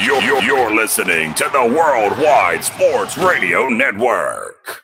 [0.00, 4.82] You're, you're, you're listening to the Worldwide Sports Radio Network.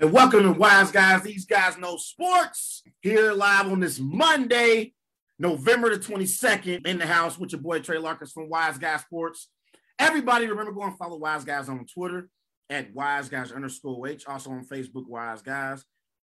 [0.00, 1.22] And welcome to Wise Guys.
[1.22, 2.82] These guys know sports.
[3.02, 4.94] Here live on this Monday,
[5.38, 9.48] November the 22nd, in the house with your boy Trey Larkins from Wise Guys Sports.
[9.98, 12.30] Everybody, remember go and follow Wise Guys on Twitter
[12.70, 14.24] at Wise Guys underscore H.
[14.26, 15.84] Also on Facebook, Wise Guys.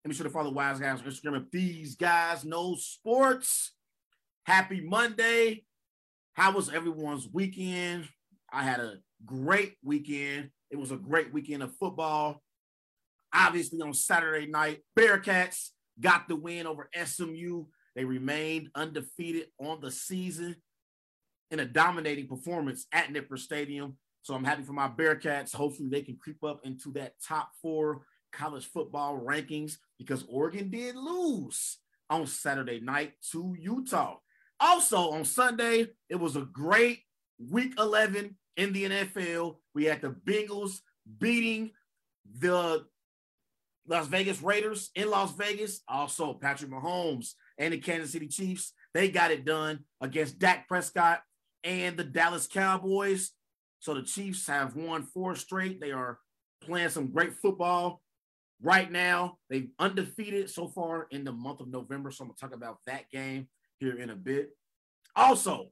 [0.04, 3.72] And be sure to follow Wise Guys on Instagram at These Guys Know Sports.
[4.44, 5.64] Happy Monday.
[6.34, 8.08] How was everyone's weekend?
[8.52, 10.50] I had a great weekend.
[10.70, 12.42] It was a great weekend of football.
[13.32, 15.70] Obviously, on Saturday night, Bearcats
[16.00, 17.64] got the win over SMU.
[17.96, 20.56] They remained undefeated on the season
[21.50, 23.96] in a dominating performance at Nippert Stadium.
[24.24, 25.54] So I'm happy for my Bearcats.
[25.54, 30.96] Hopefully, they can creep up into that top four college football rankings because Oregon did
[30.96, 31.76] lose
[32.08, 34.16] on Saturday night to Utah.
[34.58, 37.00] Also, on Sunday, it was a great
[37.50, 39.56] week 11 in the NFL.
[39.74, 40.80] We had the Bengals
[41.18, 41.72] beating
[42.40, 42.86] the
[43.86, 45.82] Las Vegas Raiders in Las Vegas.
[45.86, 48.72] Also, Patrick Mahomes and the Kansas City Chiefs.
[48.94, 51.20] They got it done against Dak Prescott
[51.62, 53.32] and the Dallas Cowboys.
[53.84, 55.78] So the Chiefs have won four straight.
[55.78, 56.18] They are
[56.62, 58.00] playing some great football
[58.62, 59.36] right now.
[59.50, 62.10] They've undefeated so far in the month of November.
[62.10, 63.46] So I'm going to talk about that game
[63.80, 64.56] here in a bit.
[65.14, 65.68] Also,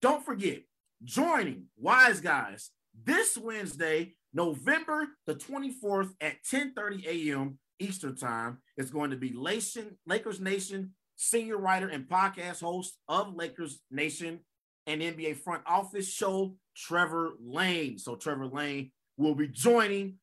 [0.00, 0.60] don't forget,
[1.02, 2.70] joining Wise Guys
[3.04, 7.58] this Wednesday, November the 24th at 10:30 a.m.
[7.80, 13.80] Eastern Time It's going to be Lakers Nation senior writer and podcast host of Lakers
[13.90, 14.44] Nation
[14.88, 17.98] and NBA front office show, Trevor Lane.
[17.98, 20.18] So Trevor Lane will be joining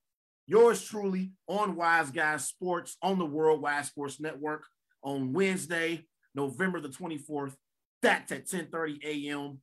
[0.47, 4.65] yours truly on Wise Guys Sports on the Worldwide Sports Network
[5.03, 7.55] on Wednesday, November the 24th.
[8.01, 9.59] That's at 10:30 a.m.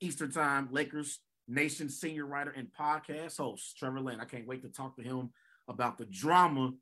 [0.00, 0.68] Eastern Time.
[0.70, 4.20] Lakers Nation senior writer and podcast host Trevor Lane.
[4.20, 5.30] I can't wait to talk to him
[5.66, 6.72] about the drama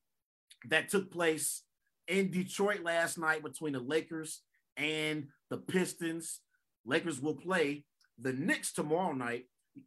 [0.69, 1.63] that took place
[2.09, 4.43] in Detroit last night between the Lakers
[4.77, 6.41] and the Pistons.
[6.85, 7.85] Lakers will play
[8.21, 9.45] the Knicks tomorrow night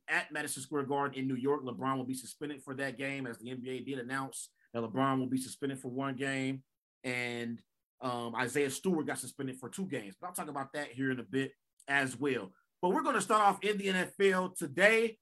[0.07, 1.63] at Madison Square Garden in New York.
[1.63, 5.27] LeBron will be suspended for that game, as the NBA did announce that LeBron will
[5.27, 6.63] be suspended for one game,
[7.03, 7.59] and
[8.01, 10.15] um, Isaiah Stewart got suspended for two games.
[10.19, 11.51] But I'll talk about that here in a bit
[11.87, 12.51] as well.
[12.81, 15.17] But we're going to start off in the NFL today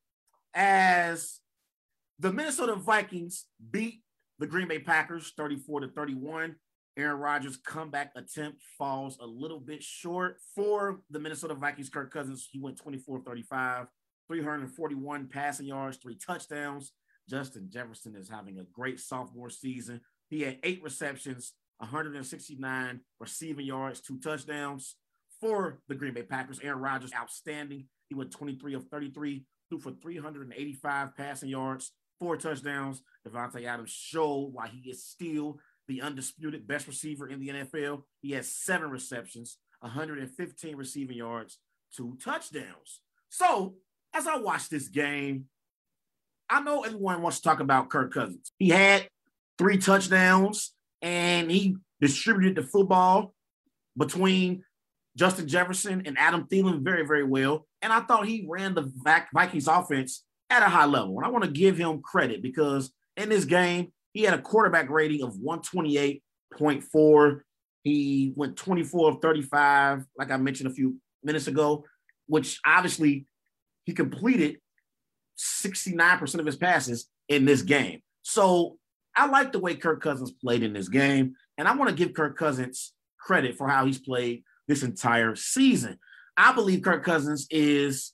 [0.54, 1.40] as
[2.20, 4.02] the Minnesota Vikings beat
[4.40, 6.56] the Green Bay Packers 34 to 31.
[6.98, 11.90] Aaron Rodgers' comeback attempt falls a little bit short for the Minnesota Vikings.
[11.90, 13.86] Kirk Cousins, he went 24 35,
[14.28, 16.92] 341 passing yards, three touchdowns.
[17.30, 20.02] Justin Jefferson is having a great sophomore season.
[20.30, 24.96] He had eight receptions, 169 receiving yards, two touchdowns
[25.40, 26.60] for the Green Bay Packers.
[26.64, 27.86] Aaron Rodgers, outstanding.
[28.10, 33.04] He went 23 of 33, threw for 385 passing yards, four touchdowns.
[33.28, 38.04] Davante Adams showed why he is still the undisputed best receiver in the NFL.
[38.22, 41.60] He has seven receptions, 115 receiving yards,
[41.96, 43.02] two touchdowns.
[43.30, 43.76] So,
[44.14, 45.46] as I watch this game,
[46.50, 48.52] I know everyone wants to talk about Kirk Cousins.
[48.58, 49.08] He had
[49.58, 53.34] three touchdowns and he distributed the football
[53.98, 54.64] between
[55.18, 57.68] Justin Jefferson and Adam Thielen very, very well.
[57.82, 58.92] And I thought he ran the
[59.34, 61.18] Vikings offense at a high level.
[61.18, 64.90] And I want to give him credit because in this game, he had a quarterback
[64.90, 67.40] rating of 128.4.
[67.84, 71.86] He went 24 of 35, like I mentioned a few minutes ago,
[72.26, 73.28] which obviously
[73.86, 74.58] he completed
[75.38, 78.02] 69% of his passes in this game.
[78.24, 78.80] So
[79.16, 81.36] I like the way Kirk Cousins played in this game.
[81.60, 86.00] And I want to give Kirk Cousins credit for how he's played this entire season.
[86.36, 88.14] I believe Kirk Cousins is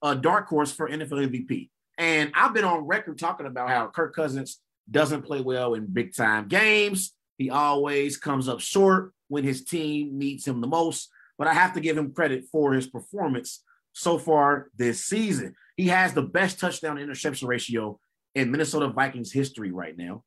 [0.00, 1.70] a dark horse for NFL MVP.
[1.98, 4.60] And I've been on record talking about how Kirk Cousins
[4.90, 7.14] doesn't play well in big time games.
[7.38, 11.08] He always comes up short when his team needs him the most.
[11.38, 15.54] But I have to give him credit for his performance so far this season.
[15.76, 17.98] He has the best touchdown interception ratio
[18.34, 20.24] in Minnesota Vikings history right now,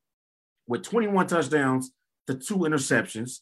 [0.68, 1.92] with 21 touchdowns
[2.28, 3.40] to two interceptions.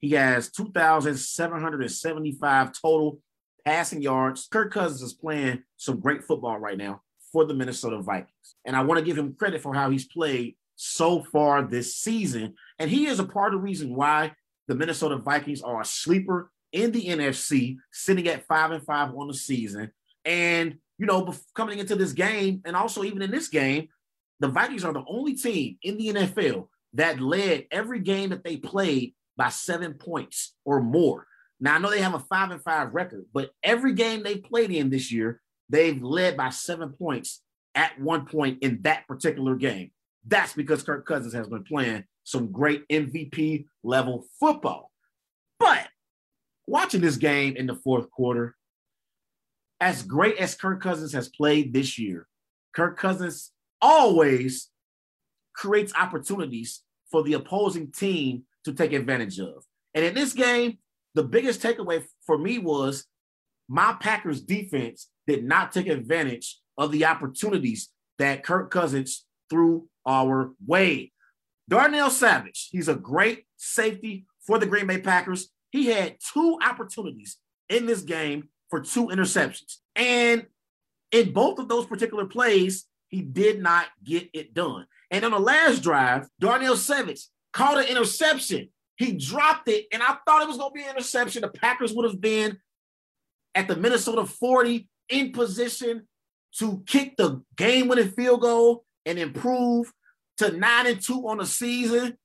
[0.00, 3.20] He has 2,775 total
[3.64, 4.48] passing yards.
[4.50, 7.00] Kirk Cousins is playing some great football right now
[7.32, 8.56] for the Minnesota Vikings.
[8.66, 12.54] And I want to give him credit for how he's played so far this season.
[12.78, 14.32] And he is a part of the reason why
[14.68, 19.28] the Minnesota Vikings are a sleeper in the NFC, sitting at five and five on
[19.28, 19.92] the season.
[20.24, 23.88] And, you know, coming into this game, and also even in this game,
[24.40, 28.56] the Vikings are the only team in the NFL that led every game that they
[28.56, 31.26] played by seven points or more.
[31.60, 34.70] Now I know they have a five and five record, but every game they played
[34.70, 37.42] in this year, they've led by seven points
[37.74, 39.90] at one point in that particular game.
[40.26, 44.90] That's because Kirk Cousins has been playing some great MVP level football.
[45.58, 45.86] But
[46.66, 48.56] watching this game in the fourth quarter,
[49.80, 52.26] as great as Kirk Cousins has played this year,
[52.74, 54.70] Kirk Cousins always
[55.54, 59.64] creates opportunities for the opposing team to take advantage of.
[59.94, 60.78] And in this game,
[61.14, 63.06] the biggest takeaway for me was
[63.68, 70.52] my Packers defense did not take advantage of the opportunities that Kirk Cousins threw our
[70.66, 71.12] way.
[71.68, 75.48] Darnell Savage, he's a great safety for the Green Bay Packers.
[75.70, 79.78] He had two opportunities in this game for two interceptions.
[79.96, 80.46] And
[81.10, 84.86] in both of those particular plays, he did not get it done.
[85.10, 88.68] And on the last drive, Darnell Savage caught an interception.
[88.96, 91.42] He dropped it, and I thought it was going to be an interception.
[91.42, 92.58] The Packers would have been
[93.54, 96.06] at the Minnesota 40 in position
[96.58, 99.92] to kick the game winning field goal and improve
[100.38, 102.16] to nine and two on the season.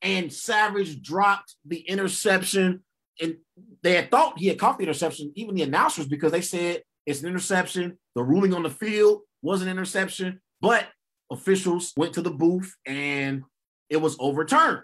[0.00, 2.82] And Savage dropped the interception.
[3.20, 3.36] And
[3.82, 7.22] they had thought he had caught the interception, even the announcers, because they said it's
[7.22, 7.98] an interception.
[8.14, 10.86] The ruling on the field was an interception, but
[11.30, 13.42] officials went to the booth and
[13.90, 14.80] it was overturned.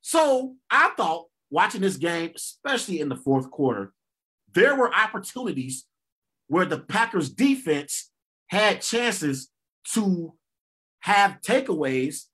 [0.00, 3.92] So I thought watching this game, especially in the fourth quarter,
[4.54, 5.84] there were opportunities
[6.46, 8.10] where the Packers defense
[8.48, 9.50] had chances
[9.94, 10.34] to
[11.00, 12.24] have takeaways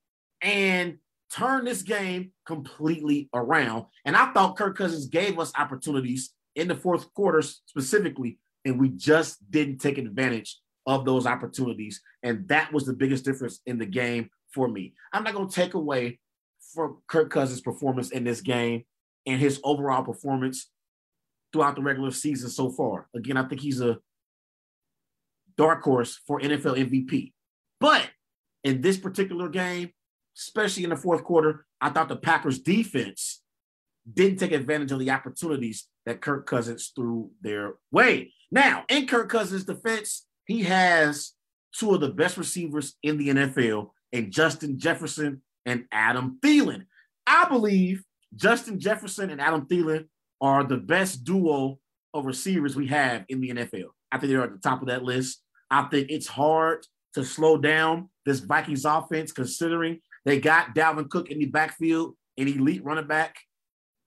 [0.42, 0.98] and
[1.32, 3.86] turn this game completely around.
[4.04, 8.90] And I thought Kirk Cousins gave us opportunities in the fourth quarter specifically, and we
[8.90, 12.00] just didn't take advantage of those opportunities.
[12.22, 14.94] And that was the biggest difference in the game for me.
[15.12, 16.20] I'm not going to take away
[16.72, 18.84] from Kirk Cousins' performance in this game
[19.26, 20.70] and his overall performance
[21.52, 23.08] throughout the regular season so far.
[23.14, 23.98] Again, I think he's a
[25.56, 27.32] dark horse for NFL MVP.
[27.80, 28.08] But
[28.62, 29.90] in this particular game,
[30.36, 33.42] especially in the fourth quarter, I thought the Packers defense
[34.12, 38.32] didn't take advantage of the opportunities that Kirk Cousins threw their way.
[38.50, 41.32] Now, in Kirk Cousins' defense, he has
[41.76, 46.84] two of the best receivers in the NFL, and Justin Jefferson and Adam Thielen.
[47.26, 48.04] I believe
[48.34, 50.06] Justin Jefferson and Adam Thielen
[50.40, 51.78] are the best duo
[52.12, 53.88] of receivers we have in the NFL.
[54.12, 55.42] I think they're at the top of that list.
[55.70, 61.30] I think it's hard to slow down this Vikings offense, considering they got Dalvin Cook
[61.30, 63.36] in the backfield, an elite running back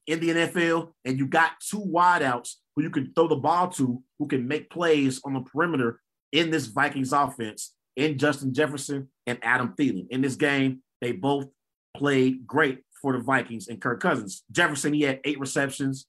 [0.07, 4.01] in the NFL, and you got two wideouts who you can throw the ball to,
[4.19, 6.00] who can make plays on the perimeter
[6.31, 10.07] in this Vikings offense, in Justin Jefferson and Adam Thielen.
[10.09, 11.48] In this game, they both
[11.95, 14.44] played great for the Vikings and Kirk Cousins.
[14.51, 16.07] Jefferson, he had eight receptions,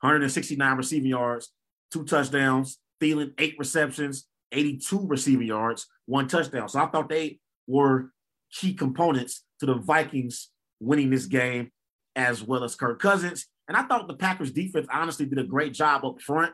[0.00, 1.52] 169 receiving yards,
[1.90, 2.78] two touchdowns.
[3.00, 6.68] Thielen, eight receptions, 82 receiving yards, one touchdown.
[6.68, 8.12] So I thought they were
[8.52, 10.50] key components to the Vikings
[10.80, 11.70] winning this game,
[12.16, 13.46] as well as Kirk Cousins.
[13.68, 16.52] And I thought the Packers defense honestly did a great job up front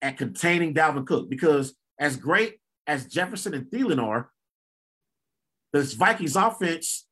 [0.00, 4.30] at containing Dalvin Cook because as great as Jefferson and Thielen are,
[5.72, 7.06] this Vikings offense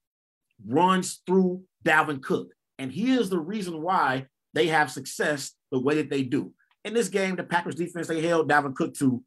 [0.67, 2.49] runs through Dalvin Cook.
[2.79, 6.53] And he is the reason why they have success the way that they do.
[6.85, 9.23] In this game, the Packers defense, they held Dalvin Cook to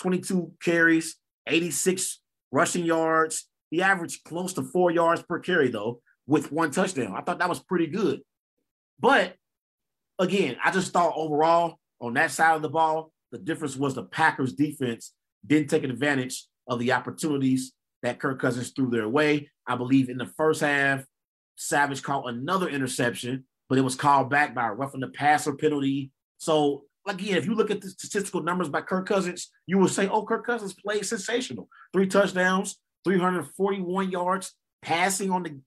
[0.00, 1.16] 22 carries,
[1.46, 3.48] 86 rushing yards.
[3.70, 7.14] He averaged close to four yards per carry, though, with one touchdown.
[7.16, 8.20] I thought that was pretty good.
[8.98, 9.36] But
[10.18, 14.04] again, I just thought overall on that side of the ball, the difference was the
[14.04, 15.12] Packers defense
[15.46, 19.50] didn't take advantage of the opportunities that Kirk Cousins threw their way.
[19.66, 21.04] I believe in the first half,
[21.56, 26.10] Savage caught another interception, but it was called back by a roughing the passer penalty.
[26.38, 30.08] So again, if you look at the statistical numbers by Kirk Cousins, you will say,
[30.08, 31.68] oh, Kirk Cousins played sensational.
[31.92, 35.60] Three touchdowns, 341 yards passing on the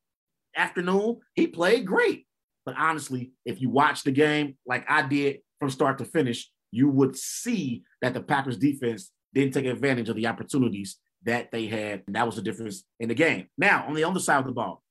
[0.56, 1.20] afternoon.
[1.36, 2.28] He played great.
[2.66, 6.90] But honestly, if you watch the game like I did from start to finish, you
[6.90, 12.04] would see that the Packers defense didn't take advantage of the opportunities that they had.
[12.08, 13.48] And that was the difference in the game.
[13.58, 14.84] Now, on the other side of the ball,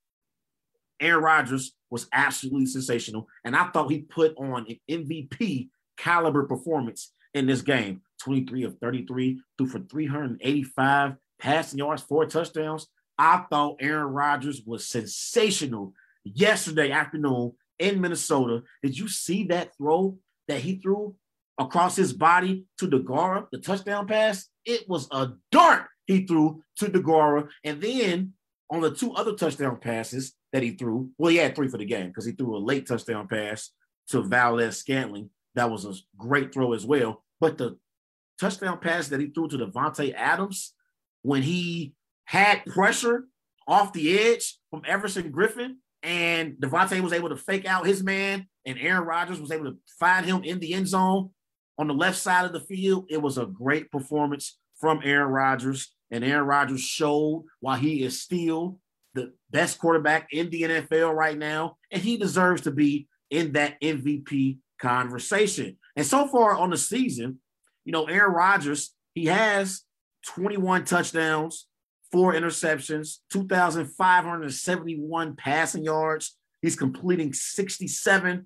[1.01, 3.27] Aaron Rodgers was absolutely sensational.
[3.45, 8.79] And I thought he put on an MVP caliber performance in this game 23 of
[8.79, 12.87] 33, threw for 385 passing yards, four touchdowns.
[13.19, 15.93] I thought Aaron Rodgers was sensational
[16.25, 18.63] yesterday afternoon in Minnesota.
[18.83, 20.19] Did you see that throw
[20.49, 21.17] that he threw
[21.59, 24.49] across his body to Deguara, the touchdown pass?
[24.65, 27.49] It was a dart he threw to Deguara.
[27.65, 28.35] And then
[28.71, 31.85] on the two other touchdown passes that he threw, well, he had three for the
[31.85, 33.71] game because he threw a late touchdown pass
[34.09, 35.31] to Valdes-Scantling.
[35.55, 37.23] That was a great throw as well.
[37.41, 37.79] But the
[38.41, 40.75] touchdown pass that he threw to Davante Adams
[41.23, 41.95] when he
[42.25, 43.25] had pressure
[43.67, 48.47] off the edge from Everson Griffen and Davante was able to fake out his man,
[48.67, 51.31] and Aaron Rodgers was able to find him in the end zone
[51.79, 53.07] on the left side of the field.
[53.09, 58.21] It was a great performance from Aaron Rodgers, and Aaron Rodgers showed why he is
[58.21, 58.79] still
[59.15, 63.81] the best quarterback in the NFL right now, and he deserves to be in that
[63.81, 65.79] MVP conversation.
[65.97, 67.39] And so far on the season,
[67.85, 69.83] you know, Aaron Rodgers, he has
[70.27, 71.67] 21 touchdowns,
[72.11, 76.37] four interceptions, 2,571 passing yards.
[76.61, 78.45] He's completing 67%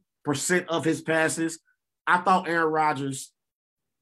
[0.69, 1.59] of his passes.
[2.07, 3.33] I thought Aaron Rodgers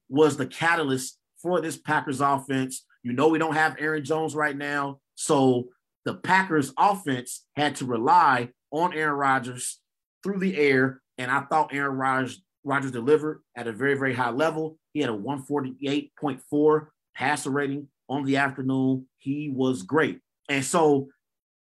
[0.09, 2.85] was the catalyst for this Packers offense.
[3.03, 4.99] You know, we don't have Aaron Jones right now.
[5.15, 5.69] So
[6.05, 9.81] the Packers offense had to rely on Aaron Rodgers
[10.23, 11.01] through the air.
[11.19, 14.79] And I thought Aaron Rodgers, delivered at a very, very high level.
[14.93, 19.07] He had a 148.4 passer rating on the afternoon.
[19.19, 20.21] He was great.
[20.49, 21.09] And so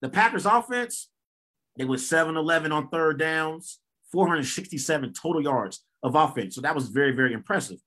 [0.01, 1.09] the Packers offense,
[1.77, 3.79] they were 7 11 on third downs,
[4.11, 6.55] 467 total yards of offense.
[6.55, 7.77] So that was very, very impressive.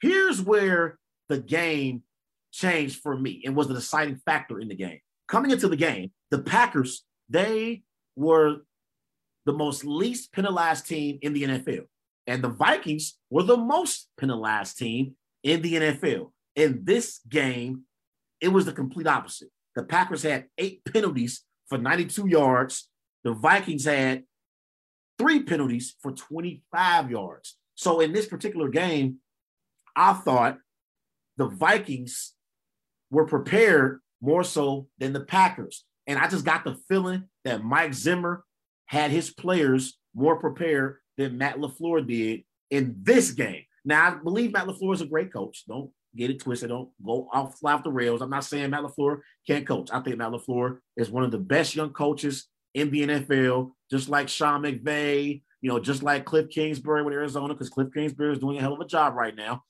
[0.00, 0.98] Here's where
[1.28, 2.02] the game
[2.52, 5.00] changed for me and was the deciding factor in the game.
[5.28, 7.82] Coming into the game, the Packers, they
[8.14, 8.58] were
[9.46, 11.84] the most least penalized team in the NFL.
[12.26, 16.32] And the Vikings were the most penalized team in the NFL.
[16.56, 17.82] In this game,
[18.40, 19.48] it was the complete opposite.
[19.76, 22.88] The Packers had eight penalties for 92 yards.
[23.22, 24.24] The Vikings had
[25.18, 27.56] three penalties for 25 yards.
[27.76, 29.18] So in this particular game,
[29.94, 30.58] I thought
[31.36, 32.32] the Vikings
[33.10, 35.84] were prepared more so than the Packers.
[36.06, 38.44] And I just got the feeling that Mike Zimmer
[38.86, 43.62] had his players more prepared than Matt LaFleur did in this game.
[43.84, 45.64] Now, I believe Matt LaFleur is a great coach.
[45.68, 46.70] Don't get it twisted.
[46.70, 48.22] Don't go off, fly off the rails.
[48.22, 49.90] I'm not saying Matt LaFleur can't coach.
[49.92, 54.08] I think Matt LaFleur is one of the best young coaches in the NFL, just
[54.08, 58.38] like Sean McVay, you know, just like Cliff Kingsbury with Arizona, because Cliff Kingsbury is
[58.38, 59.62] doing a hell of a job right now.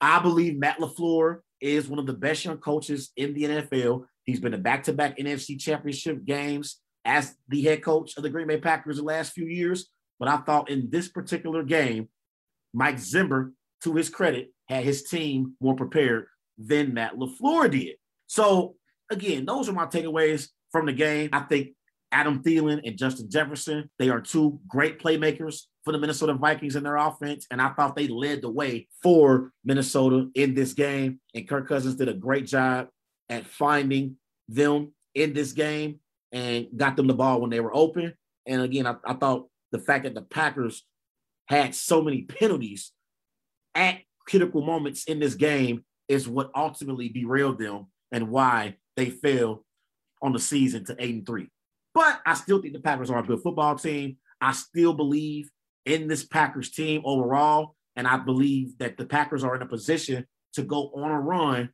[0.00, 4.06] I believe Matt LaFleur is one of the best young coaches in the NFL.
[4.24, 8.58] He's been to back-to-back NFC championship games as the head coach of the Green Bay
[8.58, 9.88] Packers the last few years.
[10.18, 12.08] But I thought in this particular game,
[12.72, 13.52] Mike Zimmer,
[13.84, 16.26] to his credit, had his team more prepared
[16.58, 17.96] than Matt LaFleur did.
[18.26, 18.74] So
[19.10, 21.30] again, those are my takeaways from the game.
[21.32, 21.70] I think
[22.10, 26.82] Adam Thielen and Justin Jefferson, they are two great playmakers for the Minnesota Vikings in
[26.82, 27.46] their offense.
[27.50, 31.20] And I thought they led the way for Minnesota in this game.
[31.34, 32.88] And Kirk Cousins did a great job
[33.28, 34.16] at finding
[34.48, 36.00] them in this game
[36.32, 38.14] and got them the ball when they were open.
[38.46, 40.84] And again, I, I thought the fact that the Packers
[41.46, 42.92] had so many penalties
[43.74, 49.64] at critical moments in this game is what ultimately derailed them and why they fell
[50.22, 51.48] on the season to eight and three.
[51.94, 54.16] But I still think the Packers are a good football team.
[54.40, 55.50] I still believe
[55.84, 57.74] in this Packers team overall.
[57.96, 61.70] And I believe that the Packers are in a position to go on a run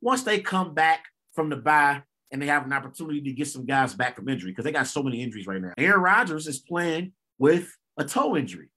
[0.00, 2.02] once they come back from the bye
[2.32, 4.86] and they have an opportunity to get some guys back from injury because they got
[4.86, 5.72] so many injuries right now.
[5.78, 8.68] Aaron Rodgers is playing with a toe injury.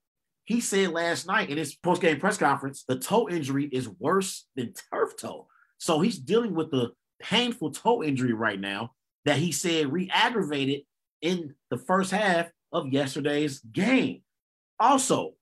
[0.45, 4.73] He said last night in his post-game press conference, the toe injury is worse than
[4.91, 5.47] turf toe.
[5.77, 6.91] So he's dealing with the
[7.21, 8.91] painful toe injury right now
[9.25, 10.81] that he said re-aggravated
[11.21, 14.21] in the first half of yesterday's game.
[14.79, 15.33] Also,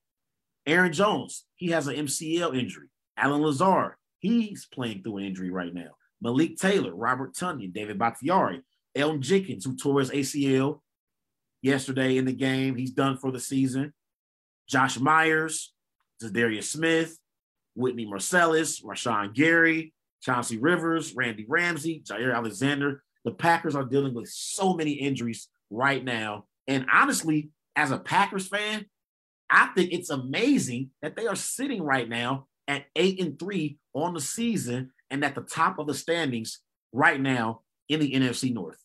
[0.66, 2.88] Aaron Jones, he has an MCL injury.
[3.16, 5.92] Allen Lazard, he's playing through an injury right now.
[6.22, 8.62] Malik Taylor, Robert Tonyan, David Bakhtiari,
[8.96, 10.82] Elgton Jenkins, who tore his ACL
[11.62, 12.76] yesterday in the game.
[12.76, 13.94] He's done for the season.
[14.68, 15.74] Josh Myers,
[16.22, 17.18] Za'Darius Smith,
[17.76, 23.04] Whitney Mercilus, Rashan Gary, Chauncey Rivers, Randy Ramsey, Jaire Alexander.
[23.24, 26.46] The Packers are dealing with so many injuries right now.
[26.68, 28.86] And honestly, as a Packers fan,
[29.50, 34.14] I think it's amazing that they are sitting right now at eight and three on
[34.14, 36.60] the season and at the top of the standings
[36.94, 38.78] right now in the NFC North.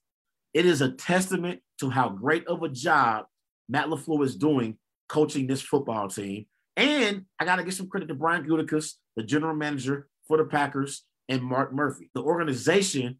[0.55, 3.27] It is a testament to how great of a job
[3.69, 4.77] Matt LaFleur is doing
[5.09, 6.47] coaching this football team.
[6.77, 10.45] And I got to give some credit to Brian Gutekunst, the general manager for the
[10.45, 12.11] Packers, and Mark Murphy.
[12.15, 13.19] The organization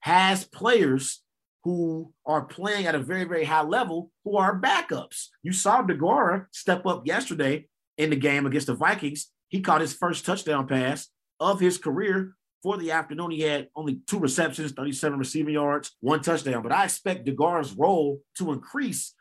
[0.00, 1.22] has players
[1.64, 5.26] who are playing at a very, very high level who are backups.
[5.42, 7.66] You saw Deguara step up yesterday
[7.98, 9.30] in the game against the Vikings.
[9.48, 14.00] He caught his first touchdown pass of his career for the afternoon, he had only
[14.06, 16.62] two receptions, 37 receiving yards, one touchdown.
[16.62, 19.14] But I expect Deguara's role to increase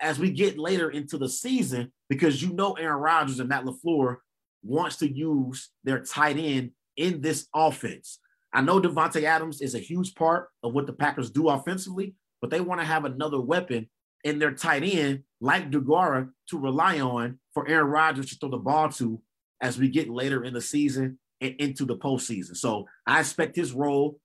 [0.00, 4.16] as we get later into the season because you know Aaron Rodgers and Matt LaFleur
[4.62, 8.18] wants to use their tight end in this offense.
[8.52, 12.50] I know Davante Adams is a huge part of what the Packers do offensively, but
[12.50, 13.88] they want to have another weapon
[14.24, 18.58] in their tight end like Deguara to rely on for Aaron Rodgers to throw the
[18.58, 19.22] ball to
[19.60, 22.56] as we get later in the season into the postseason.
[22.56, 24.18] So I expect his role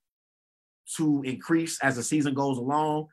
[0.97, 3.07] to increase as the season goes along.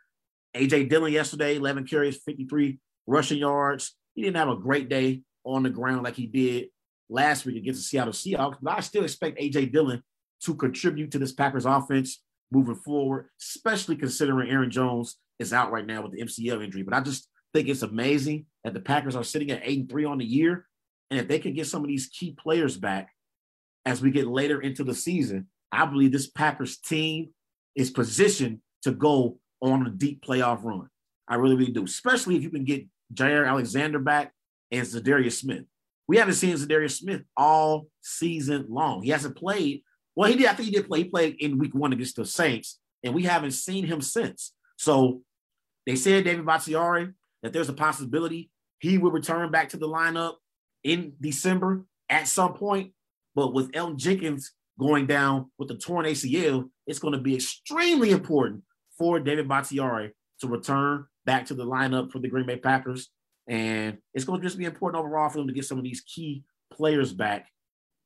[0.55, 3.97] AJ Dillon yesterday, 11 carries, 53 rushing yards.
[4.15, 6.67] He didn't have a great day on the ground like he did
[7.09, 10.03] last week against the Seattle Seahawks, but I still expect AJ Dillon
[10.45, 15.87] to contribute to this Packers offense moving forward, especially considering Aaron Jones is out right
[15.87, 16.83] now with the MCL injury.
[16.83, 20.05] But I just think it's amazing that the Packers are sitting at eight and three
[20.05, 20.67] on the year.
[21.11, 23.11] And if they can get some of these key players back
[23.85, 27.31] as we get later into the season, I believe this Packers team
[27.75, 30.89] is positioned to go on a deep playoff run.
[31.29, 34.33] I really, really do, especially if you can get Jaire Alexander back
[34.71, 35.65] and Za'Darius Smith.
[36.09, 39.03] We haven't seen Za'Darius Smith all season long.
[39.03, 39.83] He hasn't played.
[40.15, 40.47] Well, he did.
[40.47, 41.05] I think he did play.
[41.05, 44.53] He played in week one against the Saints, and we haven't seen him since.
[44.77, 45.23] So
[45.87, 47.11] they said David Bakhtiari
[47.43, 50.35] that there's a possibility he will return back to the lineup
[50.83, 52.93] in December at some point.
[53.35, 58.11] But with Elgton Jenkins going down with the torn ACL, it's going to be extremely
[58.11, 58.63] important
[58.99, 63.11] for David Bakhtiari to return back to the lineup for the Green Bay Packers.
[63.49, 66.03] And it's going to just be important overall for them to get some of these
[66.03, 67.49] key players back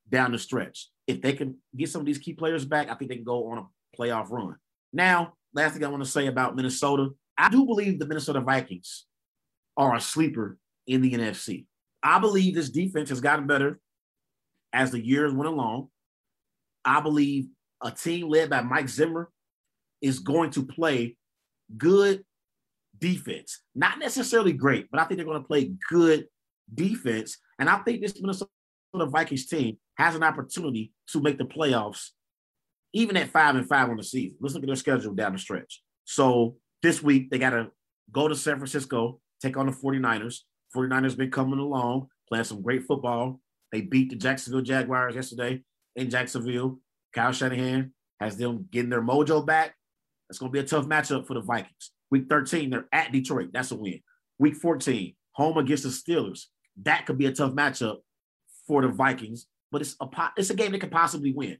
[0.08, 0.88] down the stretch.
[1.06, 3.50] If they can get some of these key players back, I think they can go
[3.50, 3.66] on a
[3.98, 4.56] playoff run.
[4.92, 9.04] Now, last thing I want to say about Minnesota, I do believe the Minnesota Vikings
[9.76, 11.66] are a sleeper in the NFC.
[12.02, 13.80] I believe this defense has gotten better
[14.76, 15.88] as the years went along.
[16.84, 17.46] I believe
[17.82, 19.30] a team led by Mike Zimmer
[20.02, 21.16] is going to play
[21.76, 22.22] good
[22.98, 23.62] defense.
[23.74, 26.26] Not necessarily great, but I think they're going to play good
[26.72, 27.38] defense.
[27.58, 28.50] And I think this Minnesota
[28.94, 32.10] Vikings team has an opportunity to make the playoffs,
[32.92, 34.36] even at five and five on the season.
[34.40, 35.82] Let's look at their schedule down the stretch.
[36.04, 37.70] So this week, they got to
[38.12, 40.40] go to San Francisco, take on the 49ers.
[40.74, 43.40] 49ers been coming along, playing some great football.
[43.72, 45.62] They beat the Jacksonville Jaguars yesterday
[45.94, 46.78] in Jacksonville.
[47.12, 49.74] Kyle Shanahan has them getting their mojo back.
[50.28, 51.92] It's going to be a tough matchup for the Vikings.
[52.10, 53.50] Week 13, they're at Detroit.
[53.52, 54.00] That's a win.
[54.38, 56.44] Week 14, home against the Steelers.
[56.82, 57.98] That could be a tough matchup
[58.66, 61.58] for the Vikings, but it's a it's a game they could possibly win.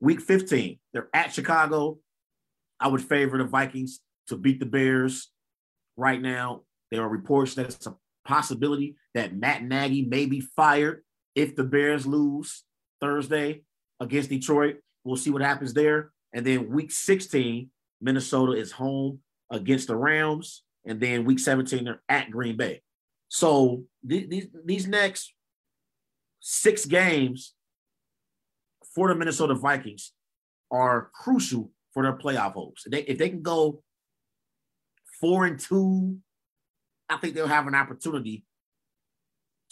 [0.00, 1.98] Week 15, they're at Chicago.
[2.78, 5.30] I would favor the Vikings to beat the Bears
[5.96, 6.62] right now.
[6.90, 11.02] There are reports that it's a possibility that Matt Nagy may be fired
[11.34, 12.64] if the Bears lose
[13.00, 13.62] Thursday
[13.98, 14.76] against Detroit.
[15.04, 16.12] We'll see what happens there.
[16.32, 20.62] And then week 16, Minnesota is home against the Rams.
[20.84, 22.82] And then week 17, they're at Green Bay.
[23.28, 25.34] So these, these next
[26.40, 27.54] six games
[28.94, 30.12] for the Minnesota Vikings
[30.70, 32.86] are crucial for their playoff hopes.
[32.86, 33.82] If they, if they can go
[35.20, 36.18] four and two,
[37.08, 38.44] I think they'll have an opportunity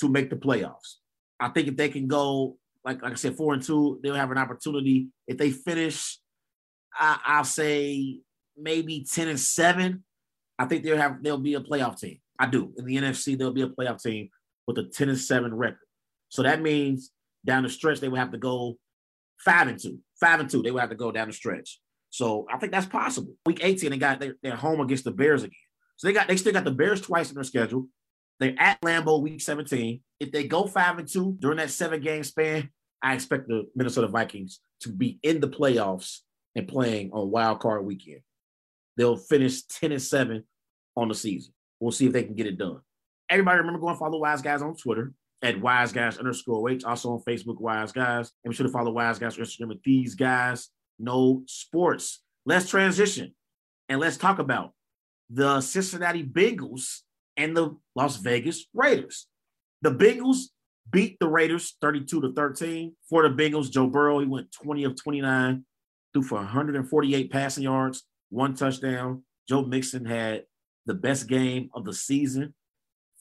[0.01, 0.97] to make the playoffs.
[1.41, 4.31] I think if they can go, like, like I said, four and two, they'll have
[4.31, 5.09] an opportunity.
[5.27, 6.19] If they finish,
[6.95, 8.21] I, I'll say
[8.57, 10.05] maybe 10 and seven,
[10.59, 12.19] I think they'll have they'll be a playoff team.
[12.39, 12.73] I do.
[12.77, 14.31] In the NFC, they'll be a playoff team
[14.67, 15.79] with a 10 and 7 record.
[16.29, 17.11] So that means
[17.45, 18.77] down the stretch, they would have to go
[19.39, 19.99] five and two.
[20.21, 21.81] Five and two, they would have to go down the stretch.
[22.11, 23.35] So I think that's possible.
[23.47, 25.55] Week 18, they got they're, home against the Bears again.
[25.97, 27.87] So they got they still got the Bears twice in their schedule.
[28.41, 30.01] They're at Lambeau week 17.
[30.21, 32.71] If they go five and two during that seven game span,
[33.03, 36.19] I expect the Minnesota Vikings to be in the playoffs
[36.55, 38.21] and playing on wild card weekend.
[38.97, 40.45] They'll finish 10 and 7
[40.97, 41.55] on the season.
[41.79, 42.81] We'll see if they can get it done.
[43.31, 46.85] Everybody remember going follow Wise Guys on Twitter at Wise Guys underscore H.
[46.85, 48.33] Also on Facebook, Wise Guys.
[48.43, 52.23] And be sure to follow Wise Guys on Instagram These Guys Know Sports.
[52.45, 53.35] Let's transition
[53.89, 54.73] and let's talk about
[55.31, 57.03] the Cincinnati Bengals
[57.39, 59.27] and the Las Vegas Raiders.
[59.81, 60.49] The Bengals
[60.91, 62.95] beat the Raiders 32 to 13.
[63.09, 65.65] For the Bengals, Joe Burrow, he went 20 of 29,
[66.13, 69.23] threw for 148 passing yards, one touchdown.
[69.49, 70.45] Joe Mixon had
[70.85, 72.55] the best game of the season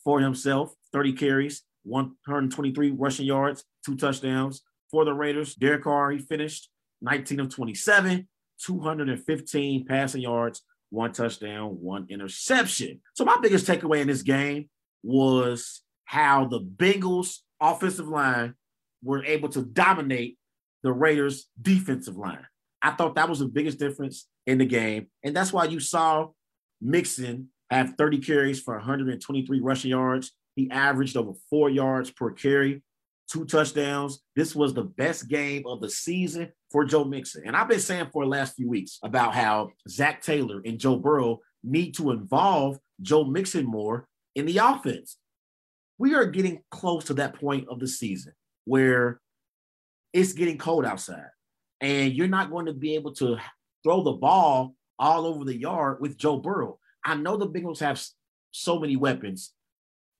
[0.03, 4.63] for himself 30 carries, 123 rushing yards, two touchdowns.
[4.89, 6.69] For the Raiders, Derek Carr, he finished
[7.01, 8.27] 19 of 27,
[8.65, 13.01] 215 passing yards, one touchdown, one interception.
[13.13, 14.69] So, my biggest takeaway in this game
[15.03, 18.55] was how the Bengals offensive line
[19.03, 20.37] were able to dominate
[20.83, 22.45] the Raiders' defensive line.
[22.81, 25.07] I thought that was the biggest difference in the game.
[25.23, 26.29] And that's why you saw
[26.81, 30.31] Mixon have 30 carries for 123 rushing yards.
[30.55, 32.81] He averaged over four yards per carry,
[33.31, 34.23] two touchdowns.
[34.35, 37.43] This was the best game of the season for Joe Mixon.
[37.45, 40.95] And I've been saying for the last few weeks about how Zac Taylor and Joe
[40.95, 45.17] Burrow need to involve Joe Mixon more in the offense.
[45.97, 48.33] We are getting close to that point of the season
[48.65, 49.19] where
[50.13, 51.29] it's getting cold outside
[51.81, 53.37] and you're not going to be able to
[53.83, 56.79] throw the ball all over the yard with Joe Burrow.
[57.03, 58.01] I know the Bengals have
[58.51, 59.53] so many weapons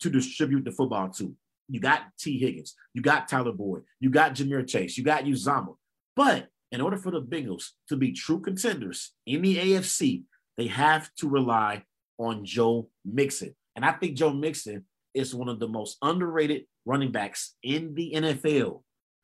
[0.02, 1.36] to distribute the football to.
[1.70, 5.76] You got Tee Higgins, you got Tyler Boyd, you got Ja'Marr Chase, you got Uzomah.
[6.16, 10.24] But in order for the Bengals to be true contenders in the AFC,
[10.58, 11.84] they have to rely
[12.18, 13.56] on Joe Mixon.
[13.76, 18.14] And I think Joe Mixon is one of the most underrated running backs in the
[18.16, 18.82] NFL.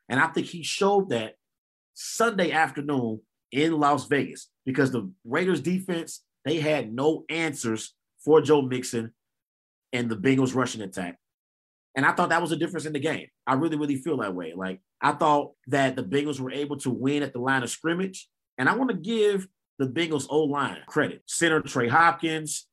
[0.10, 1.36] And I think he showed that
[1.94, 8.62] Sunday afternoon in Las Vegas because the Raiders defense, they had no answers for Joe
[8.62, 9.14] Mixon
[9.92, 11.18] and the Bengals rushing attack.
[11.96, 13.28] And I thought that was a difference in the game.
[13.46, 14.54] I really, really feel that way.
[14.56, 18.28] Like I thought that the Bengals were able to win at the line of scrimmage.
[18.58, 19.48] And I want to give
[19.80, 21.24] the Bengals O line credit.
[21.28, 22.68] Center Trey Hopkins,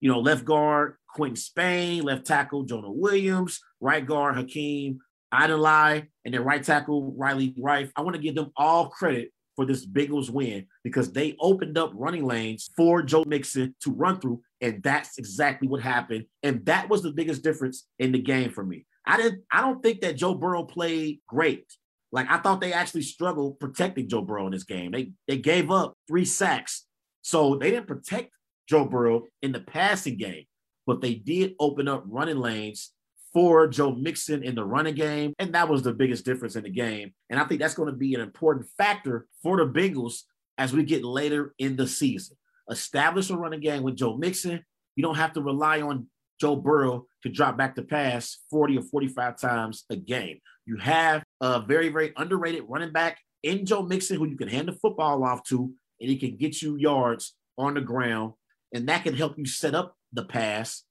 [0.00, 5.00] you know, left guard Quinton Spain, left tackle Jonah Williams, right guard Hakeem
[5.32, 7.90] Adeleye, and then right tackle Riley Reiff.
[7.96, 11.92] I want to give them all credit for this Bengals win because they opened up
[11.94, 16.24] running lanes for Joe Mixon to run through, and that's exactly what happened.
[16.42, 18.86] And that was the biggest difference in the game for me.
[19.04, 19.42] I didn't.
[19.50, 21.66] I don't think that Joe Burrow played great.
[22.12, 24.92] Like I thought they actually struggled protecting Joe Burrow in this game.
[24.92, 26.86] They they gave up three sacks,
[27.20, 28.30] so they didn't protect
[28.68, 30.44] Joe Burrow in the passing game,
[30.86, 32.92] but they did open up running lanes
[33.32, 35.32] for Joe Mixon in the running game.
[35.38, 37.14] And that was the biggest difference in the game.
[37.30, 40.22] And I think that's going to be an important factor for the Bengals
[40.58, 42.36] as we get later in the season.
[42.70, 44.64] Establish a running game with Joe Mixon.
[44.96, 46.06] You don't have to rely on
[46.40, 50.38] Joe Burrow to drop back to pass 40 or 45 times a game.
[50.66, 54.68] You have a very, very underrated running back in Joe Mixon who you can hand
[54.68, 58.34] the football off to, and he can get you yards on the ground.
[58.72, 60.84] And that can help you set up the pass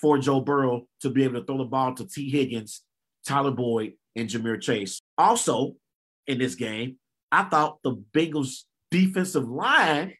[0.00, 2.82] for Joe Burrow to be able to throw the ball to Tee Higgins,
[3.26, 5.00] Tyler Boyd, and Ja'Marr Chase.
[5.16, 5.76] Also,
[6.26, 6.98] in this game,
[7.30, 10.14] I thought the Bengals defensive line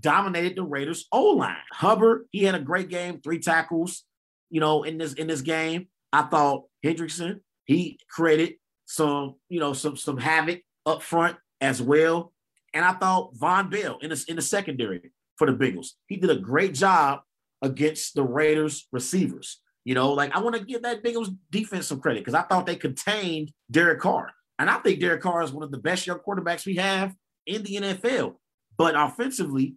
[0.00, 1.56] dominated the Raiders O line.
[1.72, 4.04] Hubbard, he had a great game, three tackles,
[4.50, 5.88] you know, in this in this game.
[6.12, 8.54] I thought Hendrickson, he created
[8.86, 12.32] some, you know, some some havoc up front as well.
[12.74, 16.30] And I thought Vonn Bell in the, in the secondary for the Bengals, he did
[16.30, 17.20] a great job
[17.62, 19.60] against the Raiders receivers.
[19.84, 22.66] You know, like I want to give that Bengals defense some credit because I thought
[22.66, 24.32] they contained Derek Carr.
[24.58, 27.14] And I think Derek Carr is one of the best young quarterbacks we have
[27.46, 28.34] in the NFL.
[28.76, 29.76] But offensively,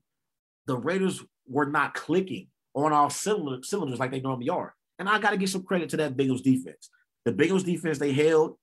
[0.68, 4.74] the Raiders were not clicking on all cylinder, cylinders like they normally are.
[5.00, 6.90] And I got to give some credit to that Bengals defense.
[7.26, 8.58] The Bengals defense, they held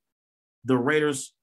[0.65, 1.35] the Raiders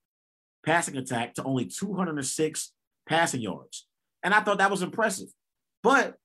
[0.66, 2.72] passing attack to only 206
[3.08, 3.88] passing yards.
[4.24, 5.28] And I thought that was impressive.
[5.84, 6.18] But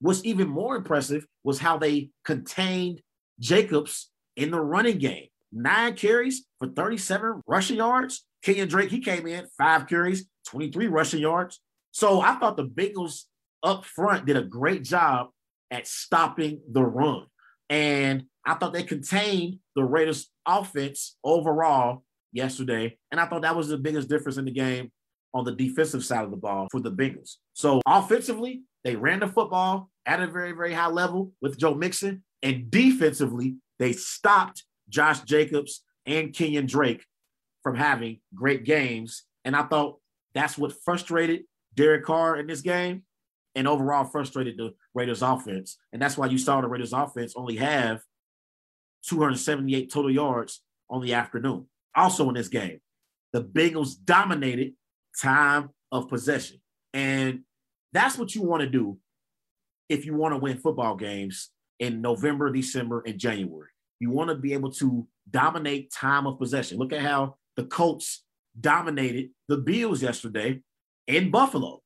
[0.00, 3.02] What's even more impressive was how they contained
[3.38, 5.26] Jacobs in the running game.
[5.52, 8.24] Nine carries for 37 rushing yards.
[8.44, 11.60] Kenyan Drake, he came in five carries, 23 rushing yards.
[11.90, 13.24] So I thought the Bengals
[13.62, 15.28] up front did a great job
[15.70, 17.26] at stopping the run.
[17.68, 22.96] And I thought they contained the Raiders offense overall yesterday.
[23.10, 24.90] And I thought that was the biggest difference in the game
[25.32, 27.36] on the defensive side of the ball for the Bengals.
[27.52, 32.24] So offensively, they ran the football at a very, very high level with Joe Mixon.
[32.42, 37.04] And defensively, they stopped Josh Jacobs and Kenyan Drake
[37.62, 39.24] from having great games.
[39.44, 40.00] And I thought
[40.34, 41.42] that's what frustrated
[41.74, 43.04] Derek Carr in this game
[43.54, 45.78] and overall frustrated the Raiders offense.
[45.92, 48.00] And that's why you saw the Raiders offense only have
[49.06, 51.66] 278 total yards on the afternoon.
[51.94, 52.80] Also in this game,
[53.32, 54.74] the Bengals dominated
[55.20, 56.60] time of possession.
[56.92, 57.40] And
[57.92, 58.98] that's what you want to do
[59.88, 63.70] if you want to win football games in November, December, and January.
[63.98, 66.78] You want to be able to dominate time of possession.
[66.78, 68.24] Look at how the Colts
[68.58, 70.60] dominated the Bills yesterday
[71.06, 71.82] in Buffalo.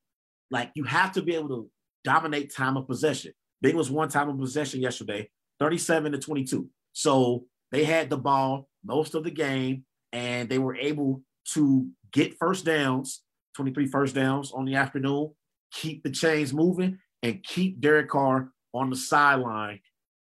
[0.50, 1.70] Like you have to be able to
[2.04, 3.32] dominate time of possession.
[3.64, 5.28] Bengals won time of possession yesterday,
[5.58, 6.68] 37 to 22.
[6.92, 11.22] So they had the ball most of the game and they were able
[11.54, 13.22] to get first downs,
[13.56, 15.32] 23 first downs on the afternoon,
[15.72, 19.80] keep the chains moving, and keep Derek Carr on the sideline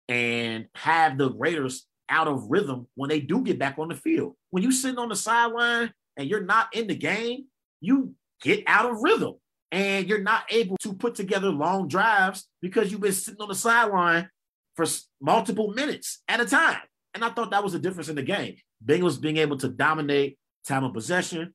[0.08, 4.36] and have the Raiders out of rhythm when they do get back on the field.
[4.52, 7.46] When you're sitting on the sideline and you're not in the game,
[7.82, 9.36] you get out of rhythm
[9.72, 13.56] and you're not able to put together long drives because you've been sitting on the
[13.56, 14.30] sideline
[14.76, 14.86] for
[15.22, 16.82] multiple minutes at a time.
[17.14, 18.56] And I thought that was the difference in the game.
[18.86, 21.54] Bengals being able to dominate time of possession.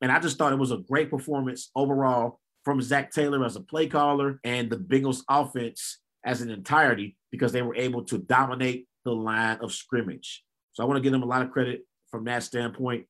[0.00, 3.60] And I just thought it was a great performance overall from Zac Taylor as a
[3.60, 8.86] play caller and the Bengals offense as an entirety because they were able to dominate
[9.04, 10.42] the line of scrimmage.
[10.72, 13.06] So I want to give them a lot of credit from that standpoint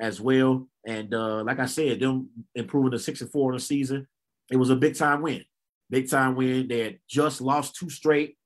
[0.00, 0.66] as well.
[0.86, 4.08] And uh, like I said, them improving to six and four in the season,
[4.50, 5.44] it was a big time win.
[5.90, 6.68] Big time win.
[6.68, 8.36] They had just lost two straight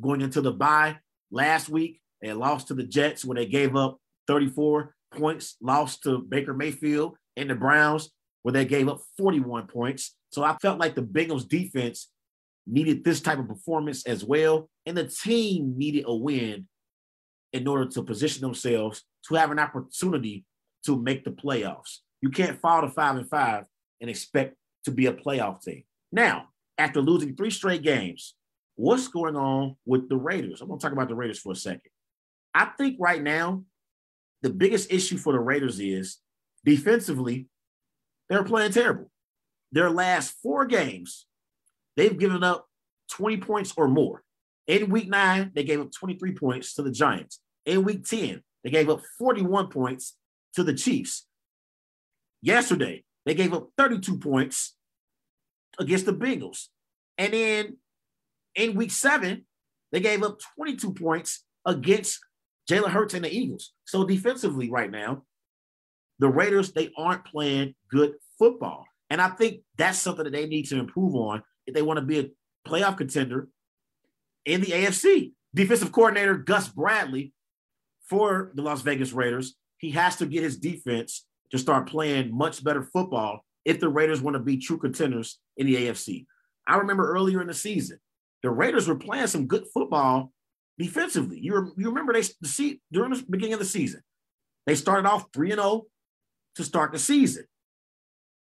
[0.00, 0.98] going into the bye
[1.30, 2.00] last week.
[2.20, 7.16] They lost to the Jets when they gave up 34 points, lost to Baker Mayfield
[7.36, 8.10] and the Browns
[8.42, 10.16] where they gave up 41 points.
[10.30, 12.10] So I felt like the Bengals defense
[12.66, 14.68] needed this type of performance as well.
[14.86, 16.68] And the team needed a win
[17.52, 20.44] in order to position themselves to have an opportunity
[20.86, 21.98] to make the playoffs.
[22.20, 23.64] You can't fall to five and five
[24.00, 25.84] and expect to be a playoff team.
[26.12, 28.34] Now, after losing three straight games,
[28.76, 30.60] what's going on with the Raiders?
[30.60, 31.90] I'm going to talk about the Raiders for a second.
[32.54, 33.64] I think right now,
[34.42, 36.18] the biggest issue for the Raiders is
[36.64, 37.46] defensively,
[38.28, 39.10] they're playing terrible.
[39.72, 41.26] Their last four games,
[41.96, 42.66] they've given up
[43.12, 44.22] 20 points or more.
[44.66, 47.40] In week nine, they gave up 23 points to the Giants.
[47.66, 50.16] In week 10, they gave up 41 points
[50.54, 51.26] to the Chiefs.
[52.42, 54.76] Yesterday, they gave up 32 points
[55.78, 56.68] against the Bengals.
[57.18, 57.76] And then
[58.54, 59.46] in week seven,
[59.92, 62.20] they gave up 22 points against
[62.68, 63.72] Jalen Hurts and the Eagles.
[63.84, 65.24] So defensively, right now,
[66.18, 68.86] the Raiders, they aren't playing good football.
[69.08, 72.04] And I think that's something that they need to improve on if they want to
[72.04, 72.30] be a
[72.68, 73.48] playoff contender
[74.44, 75.32] in the AFC.
[75.52, 77.32] Defensive coordinator Gus Bradley
[78.08, 82.62] for the Las Vegas Raiders, he has to get his defense to start playing much
[82.62, 86.26] better football if the Raiders want to be true contenders in the AFC.
[86.66, 87.98] I remember earlier in the season,
[88.42, 90.32] the Raiders were playing some good football
[90.78, 91.40] defensively.
[91.40, 94.02] You, you remember they the see during the beginning of the season,
[94.66, 95.86] they started off 3 and 0
[96.56, 97.44] to start the season.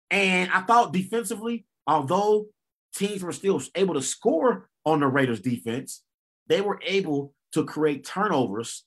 [0.09, 2.47] And I thought defensively, although
[2.95, 6.03] teams were still able to score on the Raiders defense,
[6.47, 8.85] they were able to create turnovers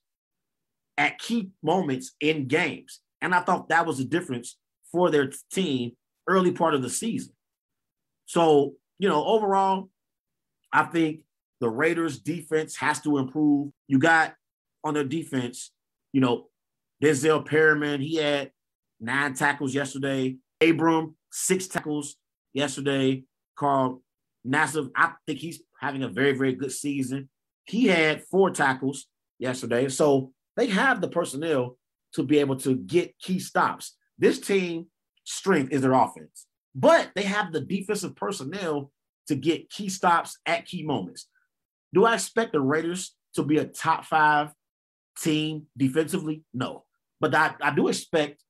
[1.01, 3.01] at key moments in games.
[3.23, 4.59] And I thought that was the difference
[4.93, 5.93] for their team
[6.29, 7.33] early part of the season.
[8.27, 9.89] So, you know, overall,
[10.75, 11.23] I think
[11.61, 13.73] the Raiders defense has to improve.
[13.89, 14.35] You got
[14.85, 15.73] on their defense,
[16.13, 16.49] you know,
[17.03, 18.51] Denzel Perryman, he had
[19.01, 20.37] nine tackles yesterday.
[20.61, 22.17] Abram, six tackles
[22.53, 23.25] yesterday.
[23.57, 24.03] Carl
[24.47, 27.31] Nassib, I think he's having a very, very good season.
[27.65, 29.07] He had four tackles
[29.39, 29.89] yesterday.
[29.89, 31.79] So they have the personnel
[32.13, 33.97] to be able to get key stops.
[34.19, 34.89] This team
[35.25, 38.93] strength is their offense, but they have the defensive personnel
[39.29, 41.29] to get key stops at key moments.
[41.95, 44.53] Do I expect the Raiders to be a top five
[45.19, 46.45] team defensively?
[46.53, 46.85] No.
[47.21, 48.45] But I, I do expect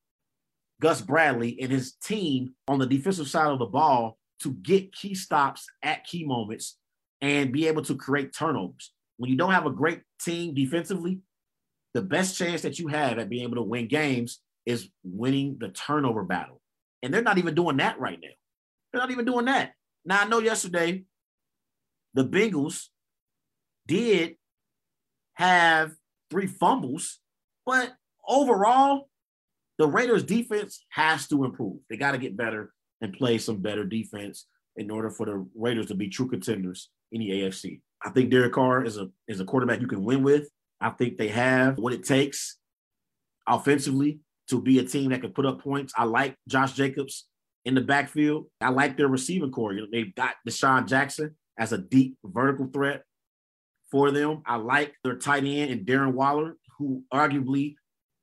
[0.80, 5.14] Gus Bradley and his team on the defensive side of the ball to get key
[5.14, 6.76] stops at key moments
[7.20, 8.92] and be able to create turnovers.
[9.16, 11.20] When you don't have a great team defensively,
[11.94, 15.68] the best chance that you have at being able to win games is winning the
[15.68, 16.60] turnover battle.
[17.02, 18.28] And they're not even doing that right now.
[18.92, 19.72] They're not even doing that.
[20.04, 21.04] Now, I know yesterday
[22.14, 22.86] the Bengals
[23.86, 24.36] did
[25.34, 25.92] have
[26.30, 27.18] three fumbles,
[27.66, 27.92] but
[28.26, 29.08] overall,
[29.78, 31.78] the Raiders defense has to improve.
[31.88, 35.86] They got to get better and play some better defense in order for the Raiders
[35.86, 37.80] to be true contenders in the AFC.
[38.04, 40.48] I think Derek Carr is a is a quarterback you can win with.
[40.80, 42.56] I think they have what it takes
[43.46, 45.92] offensively to be a team that can put up points.
[45.96, 47.26] I like Josh Jacobs
[47.64, 48.46] in the backfield.
[48.60, 49.72] I like their receiving corps.
[49.72, 53.04] You know, they've got DeSean Jackson as a deep vertical threat
[53.90, 54.42] for them.
[54.46, 57.74] I like their tight end and Darren Waller, who arguably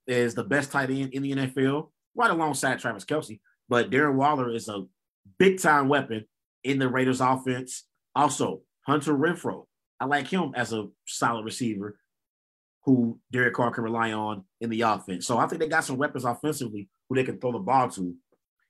[0.08, 3.40] is the best tight end in the NFL, right alongside Travis Kelce.
[3.70, 4.86] But Darren Waller is a
[5.38, 6.26] big time weapon
[6.64, 7.84] in the Raiders offense.
[8.16, 9.66] Also, Hunter Renfrow.
[10.00, 11.98] I like him as a solid receiver
[12.88, 15.28] who Derek Carr can rely on in the offense.
[15.28, 18.16] So I think they got some weapons offensively who they can throw the ball to.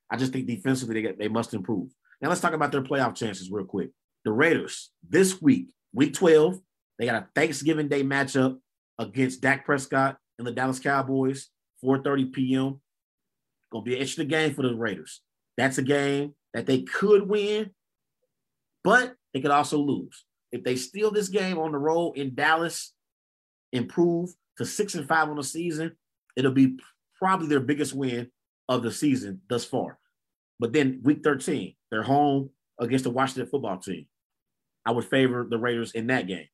[0.09, 1.91] I just think defensively they, get, they must improve.
[2.19, 3.91] Now let's talk about their playoff chances real quick.
[4.25, 6.59] The Raiders this week, week 12,
[6.97, 8.57] they got a Thanksgiving Day matchup
[8.97, 11.49] against Dak Prescott and the Dallas Cowboys,
[11.85, 12.81] 4:30 p.m.
[13.71, 15.21] Gonna be an interesting game for the Raiders.
[15.57, 17.69] That's a game that they could win,
[18.83, 20.25] but they could also lose.
[20.51, 22.93] If they steal this game on the road in Dallas,
[23.71, 25.95] improve to six and five on the season,
[26.35, 26.77] it'll be
[27.19, 28.29] probably their biggest win
[28.69, 29.97] of the season thus far.
[30.59, 32.49] But then week 13, they're home
[32.79, 34.07] against the Washington football team.
[34.85, 36.47] I would favor the Raiders in that game.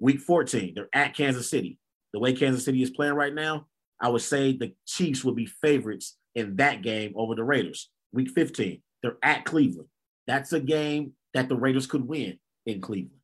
[0.00, 1.78] Week 14, they're at Kansas City.
[2.12, 3.66] The way Kansas City is playing right now,
[4.00, 7.90] I would say the Chiefs would be favorites in that game over the Raiders.
[8.12, 9.88] Week 15, they're at Cleveland.
[10.26, 13.17] That's a game that the Raiders could win in Cleveland.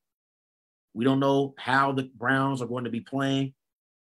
[0.95, 3.55] We don't know how the Browns are going to be playing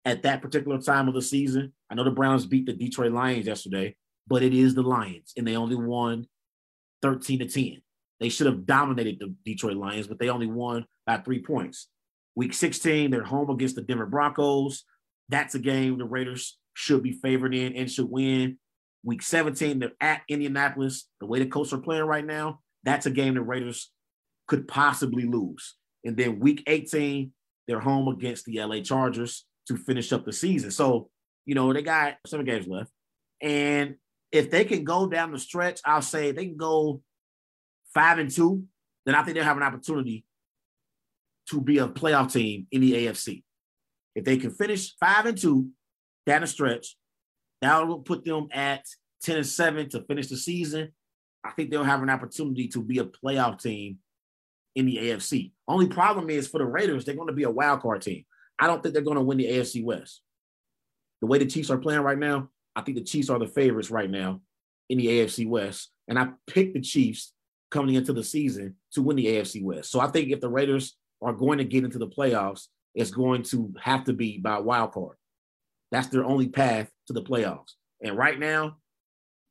[0.05, 1.73] at that particular time of the season.
[1.89, 5.47] I know the Browns beat the Detroit Lions yesterday, but it is the Lions, and
[5.47, 6.27] they only won
[7.03, 7.83] 13 to 10.
[8.19, 11.89] They should have dominated the Detroit Lions, but they only won by three points.
[12.35, 14.85] Week 16, they're home against the Denver Broncos.
[15.29, 18.59] That's a game the Raiders should be favored in and should win.
[19.03, 21.09] Week 17, they're at Indianapolis.
[21.21, 23.91] The way the Colts are playing right now, that's a game the Raiders
[24.47, 25.77] could possibly lose.
[26.05, 27.33] And then week 18,
[27.67, 30.71] they're home against the LA Chargers to finish up the season.
[30.71, 31.11] So,
[31.47, 32.91] you know, they got seven games left.
[33.41, 33.97] And
[34.33, 37.03] if they can go down the stretch, I'll say they can go
[37.95, 38.65] five and two,
[39.07, 40.25] then I think they'll have an opportunity
[41.51, 43.43] to be a playoff team in the AFC.
[44.15, 45.69] If they can finish five and two
[46.27, 46.97] down the stretch,
[47.61, 48.85] that will put them at
[49.23, 50.93] 10 and 7 to finish the season.
[51.45, 53.99] I think they'll have an opportunity to be a playoff team
[54.75, 55.53] in the AFC.
[55.69, 58.25] Only problem is for the Raiders, they're going to be a wild card team.
[58.59, 60.23] I don't think they're going to win the AFC West.
[61.21, 63.91] The way the Chiefs are playing right now, I think the Chiefs are the favorites
[63.91, 64.41] right now
[64.89, 65.91] in the AFC West.
[66.09, 67.33] And I picked the Chiefs
[67.71, 69.91] coming into the season to win the AFC West.
[69.91, 73.43] So I think if the Raiders are going to get into the playoffs, it's going
[73.45, 75.17] to have to be by wild card.
[75.93, 77.73] That's their only path to the playoffs.
[78.03, 78.77] And right now,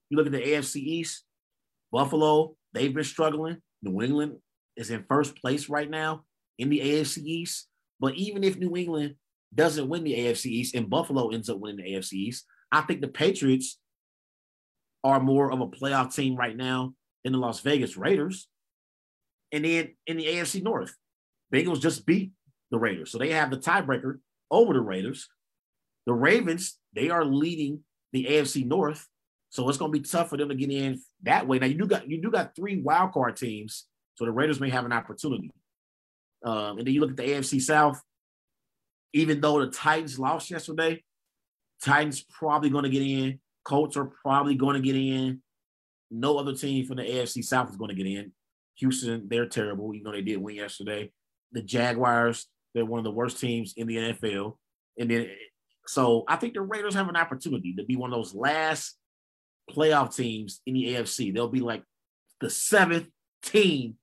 [0.09, 1.23] you look at the AFC East,
[1.91, 3.61] Buffalo, they've been struggling.
[3.81, 4.37] New England
[4.79, 6.23] is in first place right now
[6.57, 7.67] in the AFC East.
[7.99, 9.15] But even if New England
[9.53, 13.01] doesn't win the AFC East and Buffalo ends up winning the AFC East, I think
[13.01, 13.77] the Patriots
[15.03, 18.47] are more of a playoff team right now than the Las Vegas Raiders.
[19.51, 20.95] And then in the AFC North,
[21.53, 22.31] Bengals just beat
[22.71, 23.11] the Raiders.
[23.11, 25.27] So they have the tiebreaker over the Raiders.
[26.05, 29.07] The Ravens, they are leading the AFC North.
[29.49, 31.59] So it's going to be tough for them to get in that way.
[31.59, 33.85] Now you do got you do got three wild card teams,
[34.19, 35.49] so the Raiders may have an opportunity.
[36.43, 38.01] Um, and then you look at the AFC South.
[39.13, 41.01] Even though the Titans lost yesterday,
[41.81, 43.39] Titans probably going to get in.
[43.63, 45.41] Colts are probably going to get in.
[46.11, 48.33] No other team from the AFC South is going to get in.
[48.75, 51.13] Houston, they're terrible, even though they did win yesterday.
[51.53, 54.57] The Jaguars, they're one of the worst teams in the NFL.
[54.99, 55.29] And then,
[55.87, 58.97] so I think the Raiders have an opportunity to be one of those last
[59.71, 61.33] playoff teams in the AFC.
[61.33, 61.83] They'll be like
[62.41, 63.07] the seventh
[63.43, 63.95] team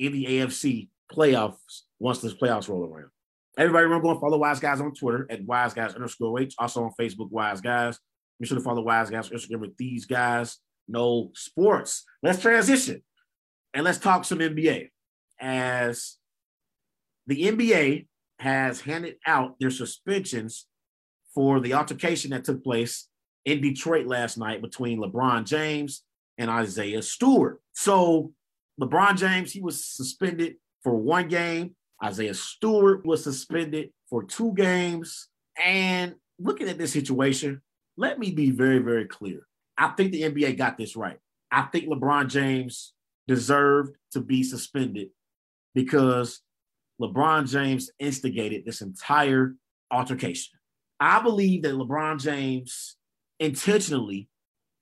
[0.00, 3.10] in the AFC playoffs once this playoffs roll around.
[3.58, 6.54] Everybody remember going follow Wise Guys on Twitter at Wise Guys underscore H.
[6.58, 7.98] Also on Facebook, Wise Guys.
[8.40, 10.58] Be sure to follow Wise Guys on Instagram with these guys.
[10.88, 12.04] No sports.
[12.22, 13.02] Let's transition
[13.74, 14.88] and let's talk some NBA.
[15.38, 16.16] As
[17.26, 18.06] the NBA
[18.38, 20.66] has handed out their suspensions
[21.34, 23.08] for the altercation that took place
[23.44, 26.02] in Detroit last night between LeBron James
[26.38, 27.60] and Isaiah Stewart.
[27.72, 28.32] So
[28.80, 31.76] LeBron James, he was suspended for one game.
[32.02, 35.28] Isaiah Stewart was suspended for two games.
[35.62, 37.60] And looking at this situation,
[37.96, 39.46] let me be very, very clear.
[39.76, 41.18] I think the NBA got this right.
[41.50, 42.94] I think LeBron James
[43.28, 45.08] deserved to be suspended
[45.74, 46.40] because
[47.00, 49.54] LeBron James instigated this entire
[49.90, 50.58] altercation.
[50.98, 52.96] I believe that LeBron James
[53.38, 54.28] intentionally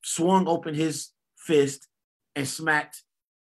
[0.05, 1.89] swung open his fist
[2.35, 3.03] and smacked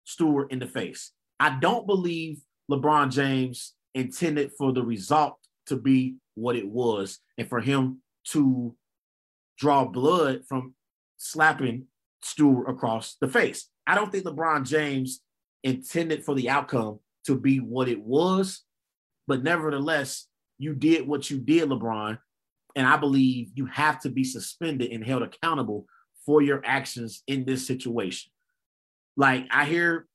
[0.09, 1.13] Stewart in the face.
[1.39, 2.41] I don't believe
[2.71, 8.75] LeBron James intended for the result to be what it was and for him to
[9.59, 10.75] draw blood from
[11.19, 11.85] slapping
[12.23, 13.69] Stewart across the face.
[13.87, 15.21] I don't think LeBron James
[15.63, 18.63] intended for the outcome to be what it was,
[19.27, 22.19] but nevertheless, you did what you did, LeBron.
[22.75, 25.85] And I believe you have to be suspended and held accountable
[26.25, 28.31] for your actions in this situation.
[29.19, 30.07] Like I hear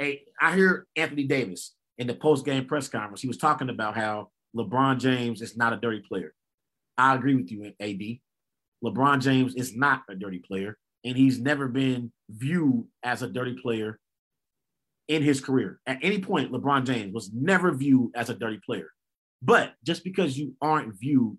[0.00, 3.22] a I hear Anthony Davis in the post-game press conference.
[3.22, 6.34] He was talking about how LeBron James is not a dirty player.
[6.98, 8.18] I agree with you, AD.
[8.84, 13.54] LeBron James is not a dirty player, and he's never been viewed as a dirty
[13.54, 13.98] player
[15.08, 15.80] in his career.
[15.86, 18.90] At any point, LeBron James was never viewed as a dirty player.
[19.40, 21.38] But just because you aren't viewed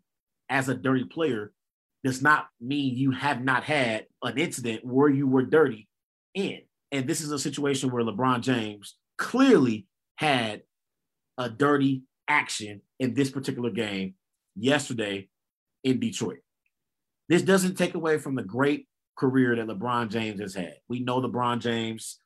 [0.49, 1.51] as a dirty player
[2.03, 5.87] does not mean you have not had an incident where you were dirty
[6.33, 6.61] in.
[6.91, 10.63] And this is a situation where LeBron James clearly had
[11.37, 14.15] a dirty action in this particular game
[14.55, 15.29] yesterday
[15.83, 16.39] in Detroit.
[17.27, 18.87] This doesn't take away from the great
[19.17, 20.75] career that LeBron James has had.
[20.87, 22.19] We know LeBron James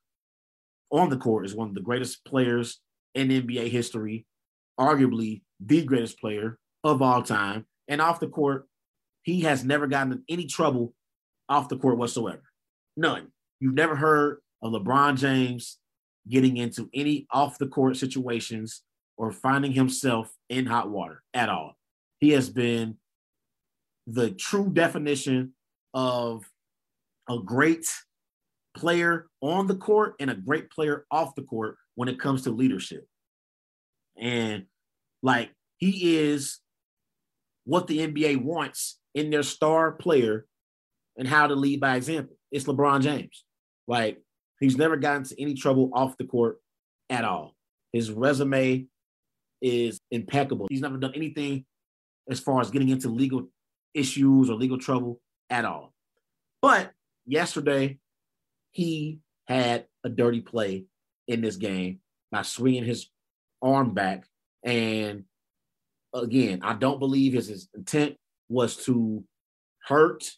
[0.92, 2.80] on the court is one of the greatest players
[3.16, 4.26] in NBA history,
[4.80, 7.66] arguably the greatest player of all time.
[7.88, 8.68] And off the court,
[9.24, 10.94] he has never gotten any trouble
[11.50, 12.44] off the court whatsoever.
[12.96, 13.32] None.
[13.60, 15.78] You've never heard of LeBron James
[16.28, 18.82] getting into any off the court situations
[19.18, 21.76] or finding himself in hot water at all.
[22.20, 22.96] He has been
[24.08, 25.54] the true definition
[25.94, 26.44] of
[27.30, 27.88] a great
[28.76, 32.50] player on the court and a great player off the court when it comes to
[32.50, 33.06] leadership.
[34.18, 34.66] And
[35.22, 36.60] like he is
[37.66, 40.46] what the NBA wants in their star player
[41.18, 42.36] and how to lead by example.
[42.52, 43.44] It's LeBron James.
[43.88, 44.22] Like
[44.60, 46.60] he's never gotten into any trouble off the court
[47.10, 47.56] at all.
[47.92, 48.88] His resume
[49.62, 50.68] is impeccable.
[50.70, 51.66] He's never done anything
[52.30, 53.50] as far as getting into legal
[53.94, 55.94] issues or legal trouble at all.
[56.62, 56.92] But
[57.26, 58.00] yesterday,
[58.72, 60.86] he had a dirty play
[61.28, 62.00] in this game
[62.32, 63.10] by swinging his
[63.62, 64.26] arm back.
[64.64, 65.26] And
[66.14, 68.16] again, I don't believe his, his intent
[68.50, 69.24] was to
[69.86, 70.30] hurt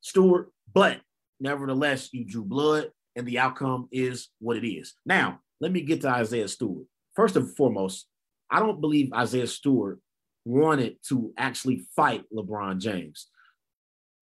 [0.00, 1.00] Stewart, but
[1.40, 4.94] nevertheless, you drew blood and the outcome is what it is.
[5.04, 6.86] Now, let me get to Isaiah Stewart.
[7.16, 8.06] First and foremost,
[8.48, 9.98] I don't believe Isaiah Stewart
[10.44, 13.26] wanted to actually fight LeBron James.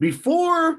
[0.00, 0.78] Before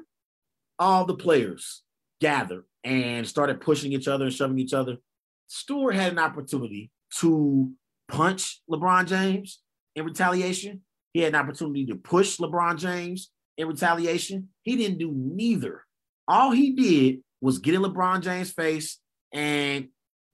[0.80, 1.84] all the players
[2.20, 4.98] gathered and started pushing each other and shoving each other,
[5.46, 6.90] Stewart had an opportunity
[7.20, 7.72] to
[8.08, 9.62] punch LeBron James
[9.96, 10.82] in retaliation.
[11.14, 14.50] He had an opportunity to push LeBron James in retaliation.
[14.64, 15.84] He didn't do neither.
[16.28, 19.00] All he did was getting LeBron James' face,
[19.34, 19.90] and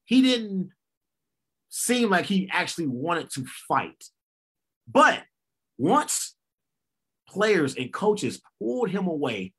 [0.05, 0.69] he didn't
[1.69, 4.03] seem like he actually wanted to fight.
[4.87, 5.23] But
[5.77, 6.35] once
[7.27, 9.53] players and coaches pulled him away,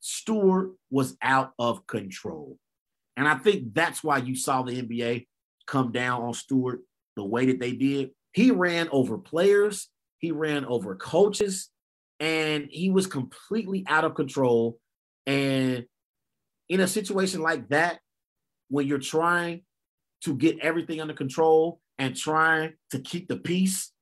[0.00, 2.58] Stewart was out of control.
[3.16, 5.26] And I think that's why you saw the NBA
[5.66, 6.80] come down on Stewart
[7.16, 8.10] the way that they did.
[8.32, 9.88] He ran over players,
[10.18, 11.70] he ran over coaches,
[12.20, 14.78] and he was completely out of control.
[15.26, 15.86] And
[16.68, 18.00] in a situation like that,
[18.68, 19.62] when you're trying
[20.22, 23.92] to get everything under control and trying to keep the peace,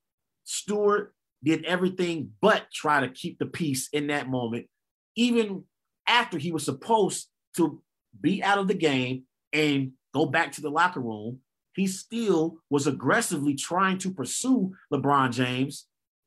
[0.44, 4.66] Stewart did everything but try to keep the peace in that moment,
[5.16, 5.64] even
[6.06, 7.82] after he was supposed to
[8.20, 11.40] be out of the game and go back to the locker room.
[11.74, 15.86] He still was aggressively trying to pursue LeBron James.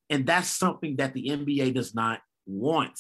[0.09, 2.99] And that's something that the NBA does not want.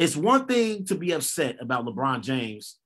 [0.00, 2.78] It's one thing to be upset about LeBron James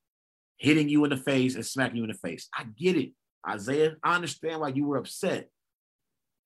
[0.59, 2.49] hitting you in the face and smacking you in the face.
[2.53, 3.13] I get it,
[3.49, 3.95] Isaiah.
[4.03, 5.49] I understand why you were upset.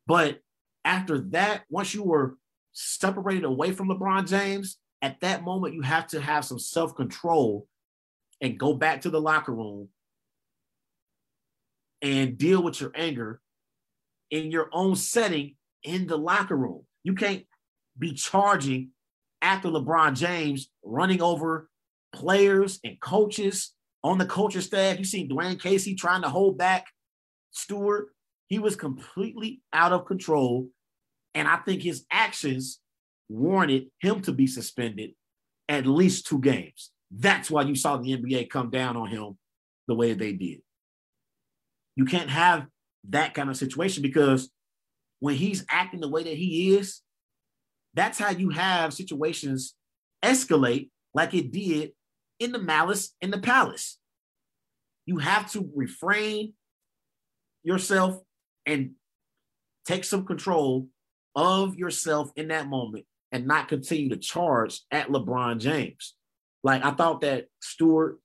[0.07, 0.41] But
[0.85, 2.37] after that, once you were
[2.73, 7.67] separated away from LeBron James, at that moment, you have to have some self control
[8.43, 9.89] and go back to the locker room
[12.03, 13.41] and deal with your anger
[14.31, 16.83] in your own setting in the locker room.
[17.05, 17.47] You can't
[17.99, 18.91] be charging
[19.43, 21.69] after LeBron James running over
[22.13, 24.99] players and coaches on the coaching staff.
[24.99, 26.87] You see Dwane Casey trying to hold back
[27.51, 28.09] Stewart.
[28.49, 30.69] He was completely out of control.
[31.35, 32.81] And I think his actions
[33.29, 35.11] warranted him to be suspended
[35.69, 36.91] at least two games.
[37.11, 39.39] That's why you saw the NBA come down on him
[39.87, 40.63] the way they did.
[41.97, 42.67] You can't have
[43.11, 44.51] that kind of situation because
[45.21, 47.03] when he's acting the way that he is,
[47.95, 49.75] that's how you have situations
[50.25, 51.93] escalate like it did
[52.39, 53.99] in the malice in the palace.
[55.07, 56.55] You have to refrain
[57.63, 58.21] yourself
[58.67, 58.93] and
[59.87, 60.89] take some control
[61.35, 66.15] of yourself in that moment and not continue to charge at LeBron James.
[66.63, 68.19] Like I thought that Stewart,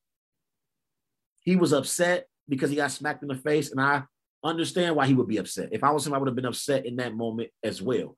[1.41, 4.03] he was upset because he got smacked in the face, and I
[4.43, 5.69] understand why he would be upset.
[5.71, 8.17] If I was him, I would have been upset in that moment as well.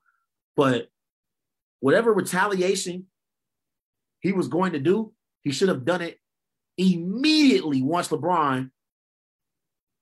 [0.56, 0.88] But
[1.80, 3.06] whatever retaliation
[4.20, 5.12] he was going to do,
[5.42, 6.18] he should have done it
[6.78, 8.70] immediately once LeBron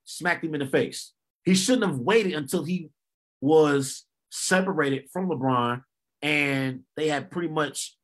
[0.03, 1.13] smacked him in the face.
[1.43, 2.89] He shouldn't have waited until he
[3.41, 5.83] was separated from LeBron
[6.21, 7.95] and they had pretty much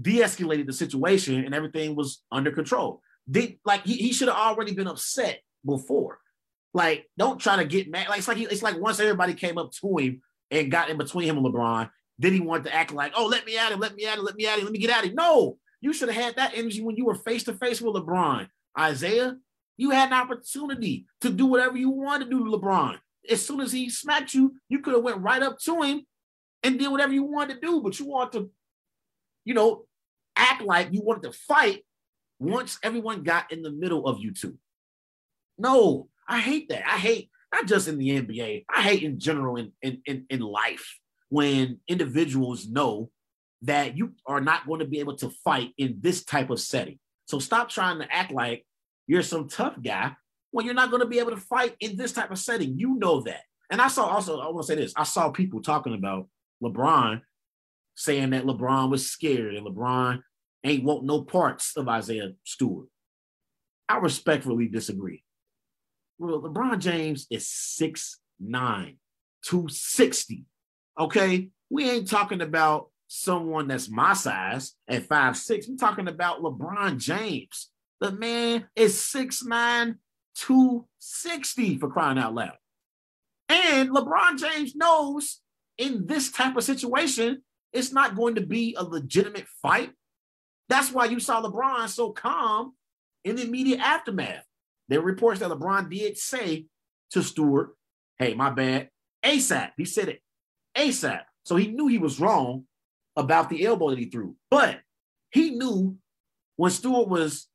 [0.00, 3.00] de-escalated the situation and everything was under control.
[3.26, 6.18] They, like he, he should have already been upset before.
[6.72, 8.08] Like, don't try to get mad.
[8.08, 10.96] Like it's like he, it's like once everybody came up to him and got in
[10.96, 11.90] between him and LeBron,
[12.20, 14.24] then he wanted to act like, oh, let me at him, let me at him,
[14.24, 15.14] let me at him, let me get at him.
[15.14, 18.46] No, you should have had that energy when you were face to face with LeBron.
[18.78, 19.36] Isaiah,
[19.78, 22.98] you had an opportunity to do whatever you wanted to do to LeBron.
[23.30, 26.06] As soon as he smacked you, you could have went right up to him
[26.62, 28.50] and did whatever you wanted to do, but you want to,
[29.46, 29.86] you know,
[30.36, 31.86] act like you wanted to fight
[32.38, 34.58] once everyone got in the middle of you two.
[35.56, 36.86] No, I hate that.
[36.86, 40.40] I hate not just in the NBA, I hate in general in, in, in, in
[40.40, 40.99] life
[41.30, 43.10] when individuals know
[43.62, 46.98] that you are not going to be able to fight in this type of setting.
[47.26, 48.66] So stop trying to act like
[49.06, 50.12] you're some tough guy
[50.50, 52.78] when you're not going to be able to fight in this type of setting.
[52.78, 53.42] You know that.
[53.70, 56.28] And I saw also, I want to say this I saw people talking about
[56.62, 57.22] LeBron
[57.94, 60.22] saying that LeBron was scared and LeBron
[60.64, 62.88] ain't want no parts of Isaiah Stewart.
[63.88, 65.22] I respectfully disagree.
[66.18, 68.16] Well, LeBron James is 6'9,
[69.44, 70.44] 260.
[70.98, 71.48] Okay.
[71.68, 75.68] We ain't talking about someone that's my size at five six.
[75.68, 77.70] We're talking about LeBron James.
[78.00, 79.96] The man is 6'9,
[80.34, 82.56] 260 for crying out loud.
[83.48, 85.40] And LeBron James knows
[85.76, 89.90] in this type of situation, it's not going to be a legitimate fight.
[90.68, 92.74] That's why you saw LeBron so calm
[93.24, 94.44] in the immediate aftermath.
[94.88, 96.66] There are reports that LeBron did say
[97.10, 97.76] to Stewart,
[98.18, 98.88] hey, my bad,
[99.24, 99.72] ASAP.
[99.76, 100.20] He said it
[100.76, 101.22] ASAP.
[101.44, 102.64] So he knew he was wrong
[103.16, 104.36] about the elbow that he threw.
[104.50, 104.80] But
[105.30, 105.96] he knew
[106.56, 107.48] when Stewart was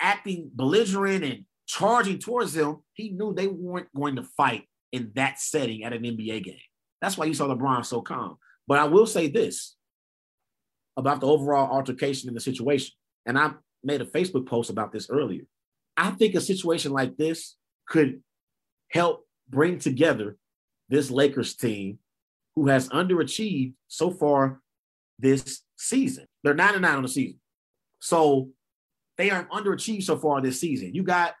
[0.00, 5.38] acting belligerent and charging towards him, he knew they weren't going to fight in that
[5.38, 6.56] setting at an NBA game.
[7.00, 8.36] That's why you saw LeBron so calm.
[8.66, 9.76] But I will say this
[10.96, 12.92] about the overall altercation in the situation.
[13.24, 13.52] And I
[13.84, 15.42] made a Facebook post about this earlier.
[15.96, 18.22] I think a situation like this could
[18.90, 20.36] help bring together
[20.88, 21.98] this Lakers team
[22.58, 24.60] who has underachieved so far
[25.16, 26.26] this season.
[26.42, 27.38] They're 9 and 9 on the season.
[28.00, 28.48] So
[29.16, 30.92] they are underachieved so far this season.
[30.92, 31.34] You got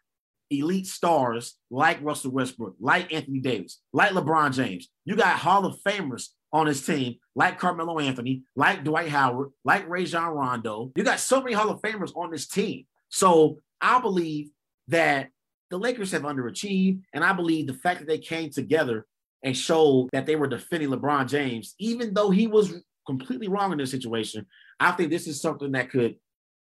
[0.48, 4.88] elite stars like Russell Westbrook, like Anthony Davis, like LeBron James.
[5.04, 9.88] You got Hall of Famers on his team, like Carmelo Anthony, like Dwight Howard, like
[9.88, 10.92] Rajon Rondo.
[10.94, 12.86] You got so many Hall of Famers on this team.
[13.08, 14.50] So I believe
[14.86, 15.30] that
[15.70, 17.00] the Lakers have underachieved.
[17.12, 19.04] And I believe the fact that they came together
[19.42, 22.74] and showed that they were defending LeBron James, even though he was
[23.06, 24.46] completely wrong in this situation,
[24.80, 26.16] I think this is something that could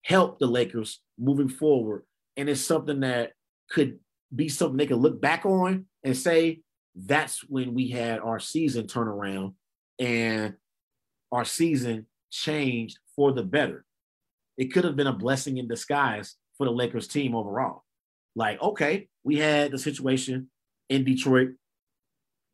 [0.03, 2.03] help the Lakers moving forward.
[2.35, 3.31] And it's something that
[3.69, 3.99] could
[4.35, 6.61] be something they could look back on and say,
[6.95, 9.53] that's when we had our season turnaround
[9.99, 10.55] and
[11.31, 13.85] our season changed for the better.
[14.57, 17.83] It could have been a blessing in disguise for the Lakers team overall.
[18.35, 20.49] Like, okay, we had the situation
[20.89, 21.49] in Detroit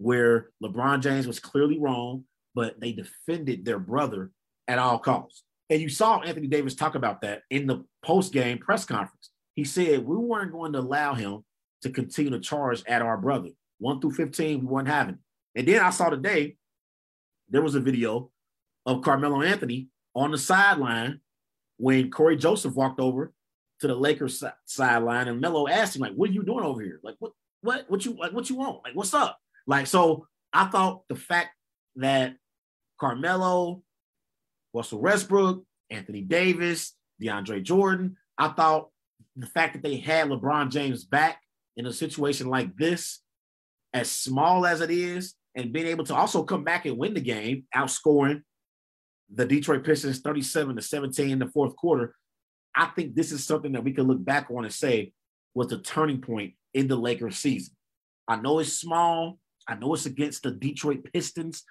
[0.04, 4.32] where LeBron James was clearly wrong, but they defended their brother
[4.68, 5.44] at all costs.
[5.70, 9.30] And you saw Anthony Davis talk about that in the post game press conference.
[9.56, 11.46] He said, We weren't going to allow him
[11.84, 13.50] to continue to charge at our brother.
[13.80, 15.60] One through 15, we weren't having it.
[15.60, 16.58] And then I saw today,
[17.50, 18.30] there was a video
[18.86, 21.22] of Carmelo Anthony on the sideline
[21.78, 23.34] when Cory Joseph walked over
[23.80, 27.00] to the Lakers sideline and Melo asked him, like, what are you doing over here?
[27.04, 27.32] Like, what,
[27.62, 28.84] what, what you, like, what you want?
[28.84, 29.40] Like, what's up?
[29.68, 31.52] Like, so I thought the fact
[31.96, 32.36] that
[33.00, 33.82] Carmelo,
[34.74, 38.90] Russell Westbrook, Anthony Davis, DeAndre Jordan, I thought
[39.36, 41.40] the fact that they had LeBron James back
[41.78, 43.22] in a situation like this,
[43.94, 47.22] as small as it is, and being able to also come back and win the
[47.22, 48.42] game, outscoring
[49.34, 52.16] the Detroit Pistons 37 to 17 in the fourth quarter.
[52.76, 55.14] I think this is something that we can look back on and say
[55.54, 57.76] was the turning point in the Lakers season.
[58.28, 59.38] I know it's small.
[59.68, 61.64] I know it's against the Detroit Pistons,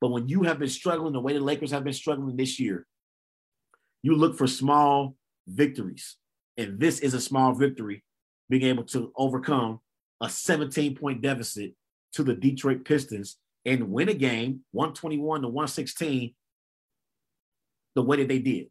[0.00, 2.86] but when you have been struggling the way the Lakers have been struggling this year,
[4.02, 6.16] you look for small victories.
[6.56, 8.04] And this is a small victory,
[8.48, 9.80] being able to overcome
[10.20, 11.74] a 17 point deficit
[12.12, 16.34] to the Detroit Pistons and win a game 121 to 116
[17.94, 18.68] the way that they did.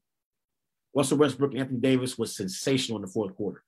[0.96, 3.64] Russell Westbrook and Anthony Davis was sensational in the fourth quarter.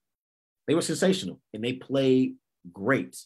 [0.67, 2.35] They were sensational and they played
[2.71, 3.17] great.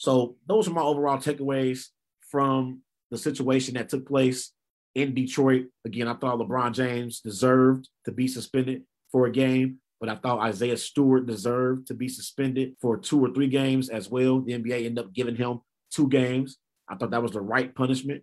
[0.00, 1.88] So those are my overall takeaways
[2.30, 2.80] from
[3.10, 4.50] the situation that took place
[4.94, 5.66] in Detroit.
[5.84, 10.38] Again, I thought LeBron James deserved to be suspended for a game, but I thought
[10.38, 14.40] Isaiah Stewart deserved to be suspended for two or three games as well.
[14.40, 15.60] The NBA ended up giving him
[15.92, 16.56] two games.
[16.88, 18.22] I thought that was the right punishment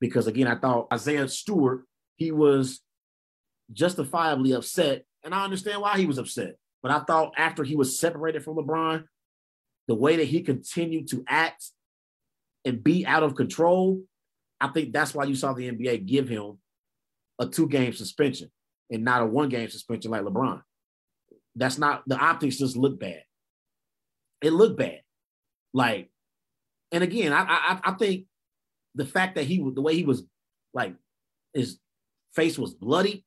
[0.00, 1.82] because, again, I thought Isaiah Stewart,
[2.16, 2.80] he was
[3.74, 6.56] justifiably upset, and I understand why he was upset.
[6.82, 9.04] But I thought after he was separated from LeBron,
[9.90, 11.64] the way that he continued to act
[12.64, 14.00] and be out of control,
[14.60, 16.58] I think that's why you saw the NBA give him
[17.40, 18.52] a two game suspension
[18.88, 20.62] and not a one game suspension like LeBron.
[21.56, 23.24] That's not the optics just look bad.
[24.40, 25.00] It looked bad.
[25.74, 26.08] Like,
[26.92, 28.26] and again, I, I I think
[28.94, 30.22] the fact that he the way he was
[30.72, 30.94] like
[31.52, 31.80] his
[32.36, 33.24] face was bloody,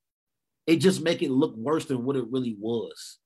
[0.65, 3.17] it just make it look worse than what it really was.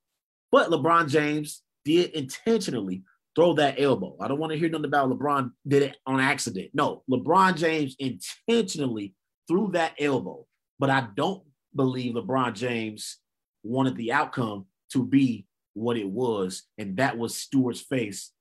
[0.50, 3.04] But LeBron James did intentionally
[3.38, 4.16] throw that elbow.
[4.20, 6.70] I don't want to hear nothing about LeBron did it on accident.
[6.74, 9.14] No, LeBron James intentionally
[9.46, 10.44] threw that elbow.
[10.80, 13.18] But I don't believe LeBron James
[13.62, 18.32] wanted the outcome to be what it was, and that was Stewart's face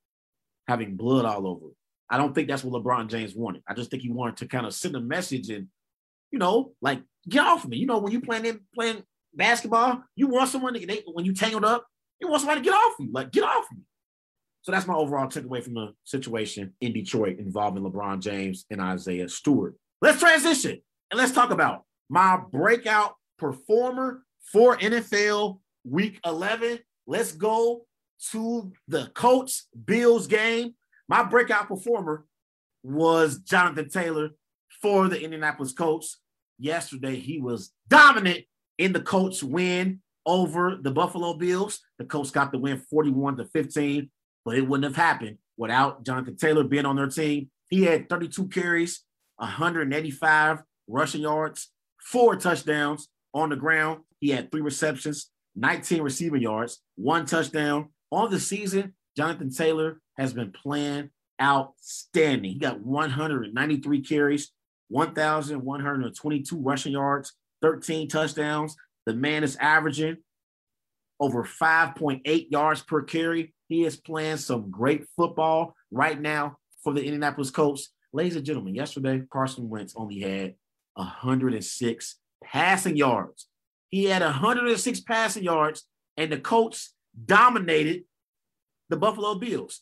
[0.67, 1.67] having blood all over.
[2.09, 3.61] I don't think that's what LeBron James wanted.
[3.67, 5.67] I just think he wanted to kind of send a message and,
[6.31, 7.77] you know, like get off of me.
[7.77, 11.65] You know, when you playing playing basketball, you want someone to they, when you tangled
[11.65, 11.85] up,
[12.19, 13.11] you want somebody to get off you.
[13.11, 13.83] Like get off me.
[14.67, 19.29] So that's my overall takeaway from the situation in Detroit involving LeBron James and Isaiah
[19.29, 19.75] Stewart.
[20.01, 26.79] Let's transition and let's talk about my breakout performer for NFL Week 11.
[27.05, 27.85] Let's go
[28.31, 30.75] to the Colts Bills game.
[31.07, 32.25] My breakout performer
[32.83, 34.31] was Jonathan Taylor
[34.81, 36.19] for the Indianapolis Colts.
[36.59, 38.43] Yesterday, he was dominant
[38.77, 41.79] in the Colts win over the Buffalo Bills.
[41.99, 44.09] The Colts got the win 41 to 15,
[44.47, 47.49] but it wouldn't have happened without Jonathan Taylor being on their team.
[47.69, 49.01] He had 32 carries,
[49.35, 51.67] 185 rushing yards,
[52.01, 54.03] four touchdowns on the ground.
[54.21, 57.89] He had three receptions, 19 receiving yards, one touchdown.
[58.09, 61.09] On the season, Jonathan Taylor has been playing
[61.41, 62.53] outstanding.
[62.53, 64.53] He got 193 carries,
[64.87, 68.77] 1,122 rushing yards, 13 touchdowns.
[69.07, 70.19] The man is averaging
[71.19, 73.53] over 5.8 yards per carry.
[73.67, 77.89] He is playing some great football right now for the Indianapolis Colts.
[78.13, 80.55] Ladies and gentlemen, yesterday Carson Wentz only had
[80.93, 83.47] 106 passing yards.
[83.89, 85.83] He had 106 passing yards,
[86.15, 86.93] and the Colts
[87.25, 88.03] dominated
[88.89, 89.81] the Buffalo Bills.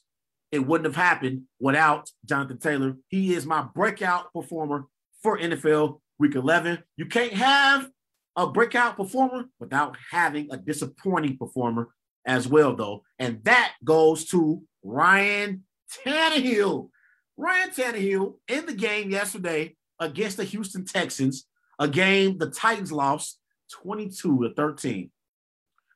[0.51, 2.97] It wouldn't have happened without Jonathan Taylor.
[3.09, 4.85] He is my breakout performer
[5.21, 6.83] for NFL Week 11.
[6.97, 7.89] You can't have
[8.35, 11.89] a breakout performer without having a disappointing performer
[12.25, 13.03] as well, though.
[13.19, 15.63] And that goes to Ryan
[16.05, 16.89] Tannehill.
[17.37, 21.47] Ryan Tannehill in the game yesterday against the Houston Texans,
[21.79, 23.39] a game the Titans lost
[23.81, 25.11] 22 to 13.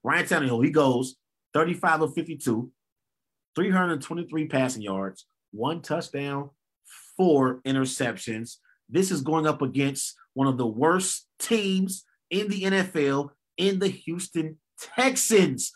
[0.03, 1.15] Ryan Tannehill, he goes
[1.53, 2.71] 35 of 52,
[3.55, 6.49] 323 passing yards, one touchdown,
[7.17, 8.57] four interceptions.
[8.87, 13.87] This is going up against one of the worst teams in the NFL in the
[13.87, 14.57] Houston
[14.95, 15.71] Texans.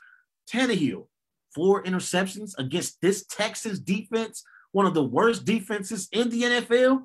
[0.51, 1.07] Tannehill,
[1.53, 7.03] four interceptions against this Texas defense, one of the worst defenses in the NFL.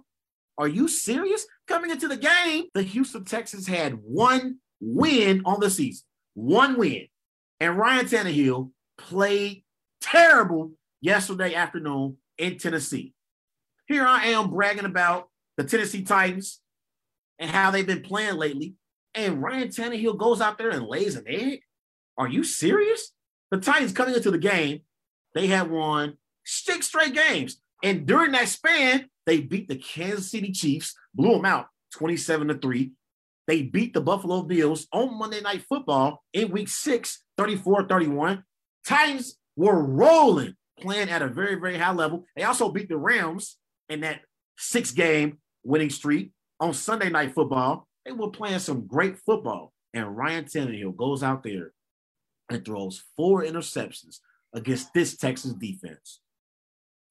[0.56, 1.46] Are you serious?
[1.66, 7.06] Coming into the game, the Houston Texans had one win on the season, one win.
[7.60, 9.64] And Ryan Tannehill played
[10.00, 13.14] terrible yesterday afternoon in Tennessee.
[13.86, 16.60] Here I am bragging about the Tennessee Titans
[17.38, 18.74] and how they've been playing lately.
[19.14, 21.60] And Ryan Tannehill goes out there and lays an egg.
[22.16, 23.12] Are you serious?
[23.50, 24.80] The Titans coming into the game,
[25.34, 27.60] they had won six straight games.
[27.82, 32.54] And during that span, they beat the Kansas City Chiefs, blew them out 27 to
[32.54, 32.92] 3.
[33.46, 38.44] They beat the Buffalo Bills on Monday Night Football in week six, 34 31.
[38.86, 42.24] Titans were rolling, playing at a very, very high level.
[42.36, 43.56] They also beat the Rams
[43.88, 44.20] in that
[44.58, 47.88] six game winning streak on Sunday Night Football.
[48.04, 49.72] They were playing some great football.
[49.94, 51.72] And Ryan Tannehill goes out there
[52.50, 54.18] and throws four interceptions
[54.54, 56.20] against this Texas defense.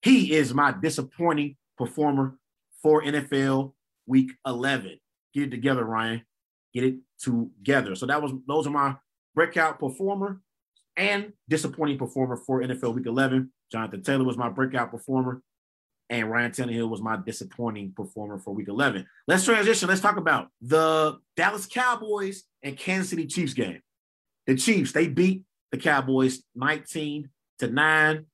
[0.02, 2.38] He is my disappointing performer
[2.82, 3.74] for NFL
[4.06, 5.00] Week 11.
[5.34, 6.24] Get it together, Ryan.
[6.74, 7.96] Get it together.
[7.96, 8.96] So that was those are my
[9.36, 10.42] breakout performer
[10.96, 13.52] and disappointing performer for NFL Week 11.
[13.72, 15.42] Jonathan Taylor was my breakout performer,
[16.10, 19.06] and Ryan Tannehill was my disappointing performer for Week 11.
[19.28, 19.90] Let's transition.
[19.90, 23.82] Let's talk about the Dallas Cowboys and Kansas City Chiefs game.
[24.48, 27.30] The Chiefs they beat the Cowboys 19
[27.60, 28.26] to nine.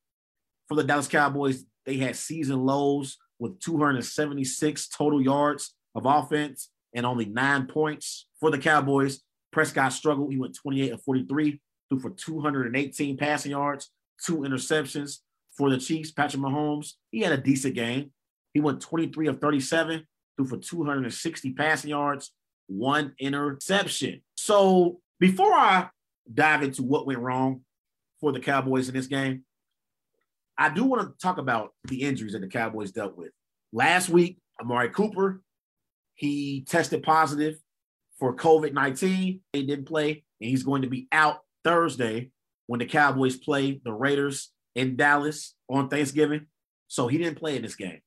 [0.68, 7.06] For the Dallas Cowboys, they had season lows with 276 total yards of offense and
[7.06, 9.22] only nine points for the Cowboys.
[9.52, 10.32] Prescott struggled.
[10.32, 13.92] He went 28 of 43, threw for 218 passing yards,
[14.24, 15.18] two interceptions
[15.58, 16.12] for the Chiefs.
[16.12, 18.12] Patrick Mahomes, he had a decent game.
[18.54, 20.06] He went 23 of 37,
[20.38, 22.32] threw for 260 passing yards,
[22.68, 24.22] one interception.
[24.36, 25.90] So before I
[26.32, 27.62] dive into what went wrong
[28.20, 29.44] for the Cowboys in this game,
[30.58, 33.32] I do want to talk about the injuries that the Cowboys dealt with.
[33.72, 35.42] Last week, Amari Cooper,
[36.16, 37.56] he tested positive
[38.20, 39.42] for COVID 19.
[39.52, 42.30] He didn't play, and he's going to be out Thursday
[42.68, 46.48] when the Cowboys play the Raiders in Dallas on Thanksgiving.
[46.88, 48.02] So he didn't play in this game.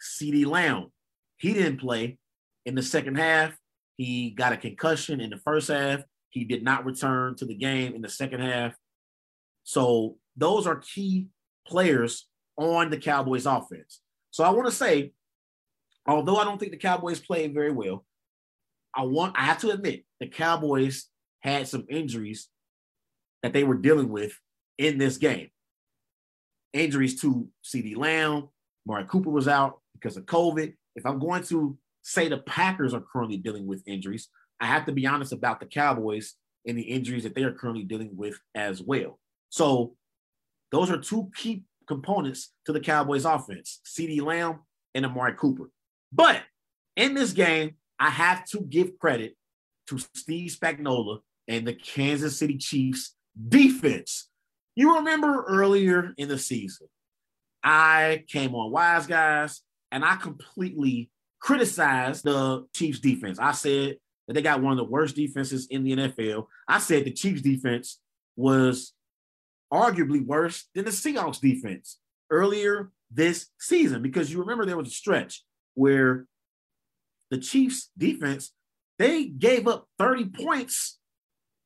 [0.00, 0.92] CeeDee Lamb,
[1.36, 2.18] he didn't play
[2.64, 3.56] in the second half.
[3.96, 6.00] He got a concussion in the first half.
[6.30, 8.74] He did not return to the game in the second half.
[9.64, 11.28] So those are key
[11.66, 14.00] players on the Cowboys offense.
[14.30, 15.12] So I want to say,
[16.06, 18.04] although I don't think the Cowboys played very well,
[18.94, 21.06] I want I have to admit the Cowboys
[21.40, 22.48] had some injuries
[23.42, 24.32] that they were dealing with
[24.78, 25.48] in this game.
[26.72, 28.48] Injuries to CeeDee Lamb,
[28.86, 30.74] Amari Cooper was out because of COVID.
[30.96, 34.28] If I'm going to say the Packers are currently dealing with injuries,
[34.60, 36.34] I have to be honest about the Cowboys
[36.66, 39.18] and the injuries that they are currently dealing with as well.
[39.48, 39.94] So
[40.70, 44.60] those are two key components to the Cowboys offense, CeeDee Lamb
[44.94, 45.70] and Amari Cooper.
[46.12, 46.42] But
[46.96, 49.36] in this game, I have to give credit
[49.88, 53.16] to Steve Spagnuolo and the Kansas City Chiefs
[53.48, 54.28] defense.
[54.76, 56.86] You remember earlier in the season,
[57.62, 63.38] I came on Wise Guys and I completely criticized the Chiefs defense.
[63.38, 63.96] I said
[64.30, 66.46] that they got one of the worst defenses in the NFL.
[66.68, 67.98] I said the Chiefs defense
[68.36, 68.92] was
[69.72, 71.98] arguably worse than the Seahawks defense
[72.30, 75.42] earlier this season because you remember there was a stretch
[75.74, 76.26] where
[77.32, 78.52] the Chiefs defense
[79.00, 81.00] they gave up 30 points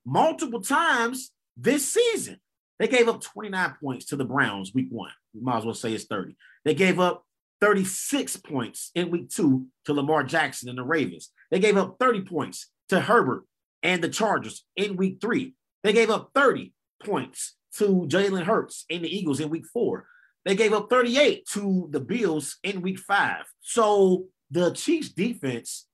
[0.07, 2.41] multiple times this season.
[2.79, 5.11] They gave up 29 points to the Browns week 1.
[5.35, 6.35] We might as well say it's 30.
[6.65, 7.27] They gave up
[7.65, 11.31] 36 points in week 2 to Lamar Jackson and the Ravens.
[11.51, 13.45] They gave up 30 points to Herbert
[13.83, 15.55] and the Chargers in week 3.
[15.83, 20.07] They gave up 30 points to Jalen Hurts and the Eagles in week four.
[20.45, 23.45] They gave up 38 to the Bills in week five.
[23.62, 25.87] So the Chiefs defense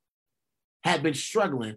[0.83, 1.77] had been struggling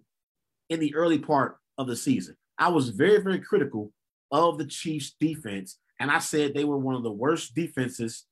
[0.70, 2.36] in the early part of the season.
[2.58, 3.94] I was very, very critical
[4.32, 5.78] of the Chiefs defense.
[6.00, 8.26] And I said they were one of the worst defenses,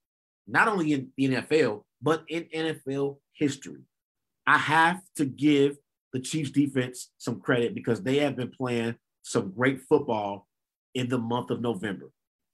[0.52, 3.82] not only in the NFL, but in NFL history.
[4.45, 5.78] I have to give
[6.14, 10.47] the Chiefs defense some credit because they have been playing some great football
[10.93, 12.12] in the month of November.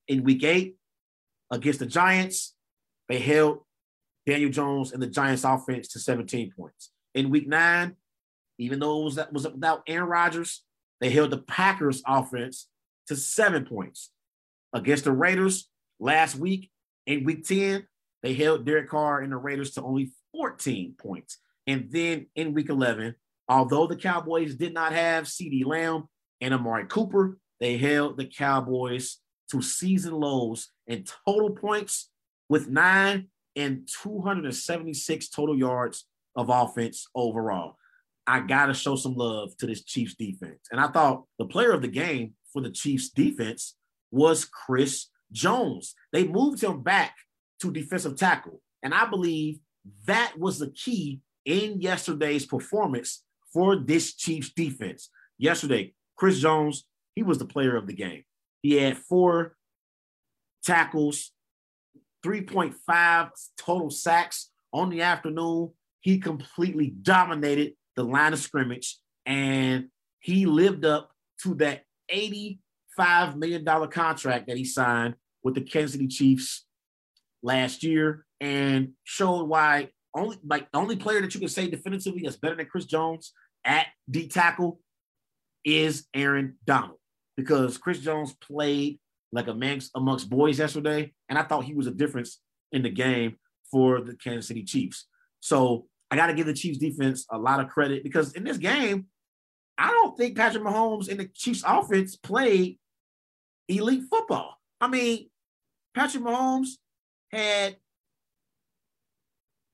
[0.08, 0.78] In week eight,
[1.52, 2.56] against the Giants,
[3.10, 3.60] they held
[4.26, 6.92] Daniel Jones and the Giants offense to 17 points.
[7.16, 7.96] In week nine,
[8.60, 10.64] even though it was, that was without Aaron Rodgers,
[11.00, 12.68] they held the Packers offense
[13.08, 14.12] to seven points.
[14.74, 15.70] Against the Raiders
[16.00, 16.70] last week,
[17.08, 17.88] in week 10,
[18.22, 21.40] they held Derek Carr and the Raiders to only 14 points.
[21.66, 23.16] And then in week 11,
[23.48, 26.08] although the Cowboys did not have CeeDee Lamb
[26.42, 29.18] and Amari Cooper, they held the Cowboys
[29.52, 32.10] to season lows in total points
[32.50, 36.06] with nine and 276 total yards
[36.36, 37.78] of offense overall.
[38.28, 40.68] I got to show some love to this Chiefs defense.
[40.70, 43.76] And I thought the player of the game for the Chiefs defense
[44.12, 45.96] was Chris Jones.
[46.12, 47.16] They moved him back
[47.62, 48.62] to defensive tackle.
[48.84, 49.60] And I believe
[50.06, 53.24] that was the key in yesterday's performance
[53.54, 55.10] for this Chiefs defense.
[55.38, 56.86] Yesterday, Chris Jones
[57.18, 58.24] he was the player of the game.
[58.62, 59.56] He had four
[60.64, 61.32] tackles,
[62.24, 65.72] 3.5 total sacks on the afternoon.
[66.02, 69.88] He completely dominated the line of scrimmage and
[70.20, 71.10] he lived up
[71.42, 71.86] to that
[72.98, 76.66] $85 million contract that he signed with the Kansas City Chiefs
[77.44, 82.22] last year and showed why only like the only player that you can say definitively
[82.24, 83.34] that's better than Chris Jones
[83.64, 84.80] at D tackle
[85.64, 86.98] is Aaron Donald
[87.36, 89.00] because Chris Jones played
[89.32, 92.40] like a man amongst boys yesterday, and I thought he was a difference
[92.72, 93.36] in the game
[93.70, 95.08] for the Kansas City Chiefs.
[95.40, 98.58] So I got to give the Chiefs defense a lot of credit because in this
[98.58, 99.08] game,
[99.78, 102.80] I don't think Patrick Mahomes and the Chiefs offense played
[103.68, 104.58] elite football.
[104.80, 105.30] I mean,
[105.96, 106.70] Patrick Mahomes
[107.32, 107.78] had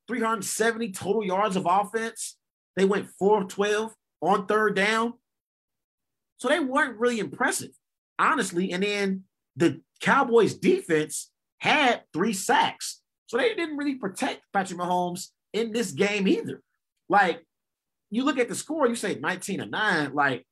[0.08, 2.38] 370 total yards of offense.
[2.76, 5.14] They went 4 of 12 on third down.
[6.38, 7.72] So they weren't really impressive,
[8.20, 8.72] honestly.
[8.72, 9.24] And then
[9.56, 13.02] the Cowboys defense had three sacks.
[13.28, 16.62] So they didn't really protect Patrick Mahomes in this game either.
[17.10, 17.46] Like
[18.12, 20.14] you look at the score, you say 19 to 9.
[20.14, 20.46] Like,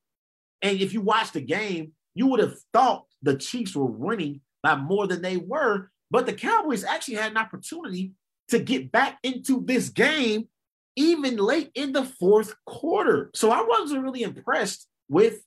[0.62, 4.76] and if you watch the game, you would have thought the Chiefs were winning by
[4.76, 5.90] more than they were.
[6.10, 8.12] But the Cowboys actually had an opportunity
[8.48, 10.48] to get back into this game
[10.96, 13.30] even late in the fourth quarter.
[13.34, 15.40] So I wasn't really impressed with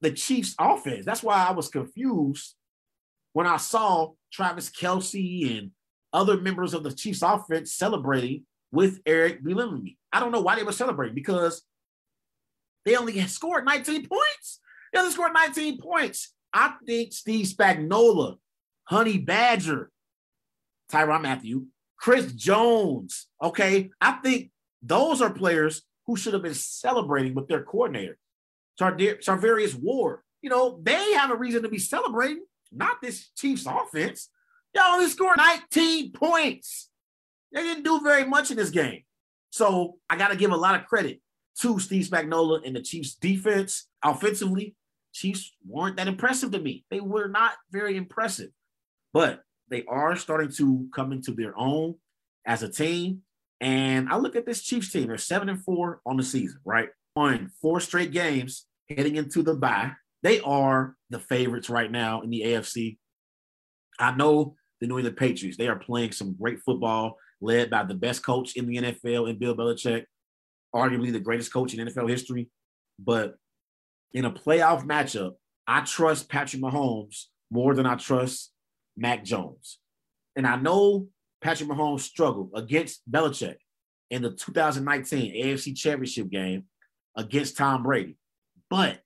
[0.00, 1.06] the Chiefs offense.
[1.06, 2.54] That's why I was confused
[3.32, 5.70] when I saw Travis Kelce and
[6.12, 9.96] other members of the Chiefs offense celebrating with Eric Bieniemy.
[10.12, 11.62] I don't know why they were celebrating because
[12.84, 14.60] they only scored 19 points.
[14.92, 16.34] They only scored 19 points.
[16.52, 18.38] I think Steve Spagnuolo,
[18.84, 19.90] Honey Badger,
[20.90, 23.90] Tyrann Mathieu, Chris Jones, okay?
[24.00, 24.50] I think
[24.82, 28.18] those are players who should have been celebrating with their coordinator.
[28.78, 30.20] Charvarius Ward.
[30.40, 34.28] You know, they have a reason to be celebrating, not this Chiefs offense.
[34.74, 36.90] Y'all only scored 19 points.
[37.52, 39.02] They didn't do very much in this game.
[39.50, 41.20] So I got to give a lot of credit
[41.60, 43.86] to Steve Spagnuolo and the Chiefs defense.
[44.02, 44.74] Offensively,
[45.12, 46.84] Chiefs weren't that impressive to me.
[46.90, 48.50] They were not very impressive,
[49.12, 51.94] but they are starting to come into their own
[52.46, 53.22] as a team.
[53.60, 56.88] And I look at this Chiefs team, they're seven and four on the season, right?
[57.16, 59.92] On four straight games heading into the bye.
[60.22, 62.98] They are the favorites right now in the AFC.
[63.98, 67.94] I know the New England Patriots, they are playing some great football led by the
[67.94, 70.04] best coach in the NFL in Bill Belichick,
[70.74, 72.48] arguably the greatest coach in NFL history.
[72.98, 73.36] But
[74.14, 75.32] in a playoff matchup,
[75.66, 78.52] I trust Patrick Mahomes more than I trust
[78.96, 79.78] Mac Jones.
[80.36, 81.08] And I know
[81.40, 83.56] Patrick Mahomes struggled against Belichick
[84.10, 86.64] in the 2019 AFC Championship game
[87.16, 88.16] against Tom Brady.
[88.70, 89.00] But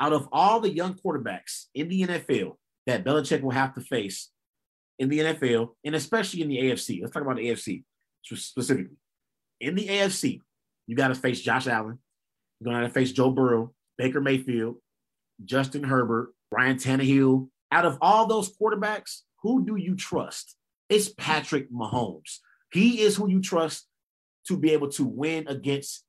[0.00, 2.56] out of all the young quarterbacks in the NFL
[2.86, 4.30] that Belichick will have to face
[4.98, 7.82] in the NFL, and especially in the AFC, let's talk about the AFC
[8.22, 8.96] specifically.
[9.60, 10.40] In the AFC,
[10.86, 11.98] you got to face Josh Allen.
[12.60, 14.76] You're going to face Joe Burrow, Baker Mayfield,
[15.44, 17.48] Justin Herbert, Ryan Tannehill.
[17.72, 20.56] Out of all those quarterbacks, who do you trust?
[20.88, 22.38] It's Patrick Mahomes.
[22.72, 23.86] He is who you trust
[24.48, 26.04] to be able to win against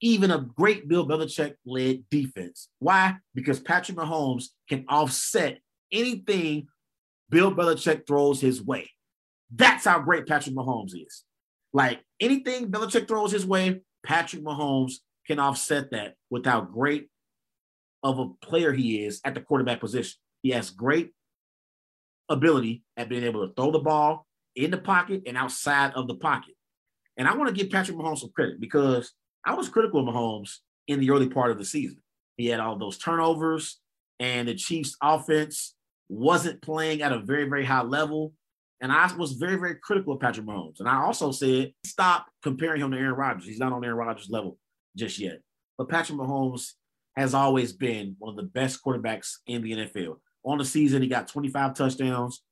[0.00, 2.68] even a great Bill Belichick led defense.
[2.78, 3.16] Why?
[3.34, 5.58] Because Patrick Mahomes can offset
[5.92, 6.68] anything
[7.28, 8.90] Bill Belichick throws his way.
[9.54, 11.24] That's how great Patrick Mahomes is.
[11.72, 14.94] Like anything Belichick throws his way, Patrick Mahomes
[15.26, 17.08] can offset that with how great
[18.02, 20.18] of a player he is at the quarterback position.
[20.42, 21.12] He has great
[22.28, 24.26] ability at being able to throw the ball
[24.56, 26.54] in the pocket and outside of the pocket.
[27.16, 29.12] And I want to give Patrick Mahomes some credit because
[29.44, 30.56] I was critical of Mahomes
[30.88, 31.98] in the early part of the season.
[32.36, 33.80] He had all those turnovers,
[34.18, 35.74] and the Chiefs' offense
[36.08, 38.32] wasn't playing at a very, very high level.
[38.80, 40.80] And I was very, very critical of Patrick Mahomes.
[40.80, 43.46] And I also said, stop comparing him to Aaron Rodgers.
[43.46, 44.56] He's not on Aaron Rodgers' level
[44.96, 45.40] just yet.
[45.76, 46.72] But Patrick Mahomes
[47.20, 50.16] has always been one of the best quarterbacks in the NFL.
[50.44, 52.42] On the season, he got 25 touchdowns,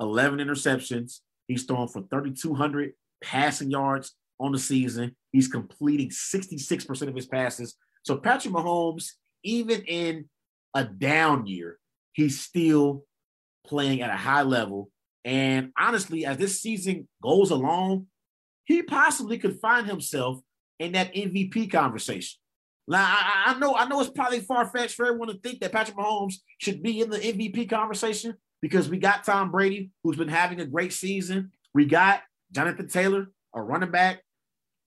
[0.00, 1.20] 11 interceptions.
[1.48, 2.92] He's thrown for 3,200
[3.24, 5.16] passing yards on the season.
[5.30, 7.76] He's completing 66% of his passes.
[8.04, 9.12] So Patrick Mahomes,
[9.44, 10.28] even in
[10.74, 11.78] a down year,
[12.12, 13.04] he's still
[13.66, 14.90] playing at a high level.
[15.24, 18.08] And honestly, as this season goes along,
[18.64, 20.40] he possibly could find himself
[20.78, 22.41] in that MVP conversation.
[22.88, 25.72] Now, I, I know, I know it's probably far fetched for everyone to think that
[25.72, 30.28] Patrick Mahomes should be in the MVP conversation because we got Tom Brady, who's been
[30.28, 31.52] having a great season.
[31.74, 32.22] We got
[32.52, 34.22] Jonathan Taylor, a running back,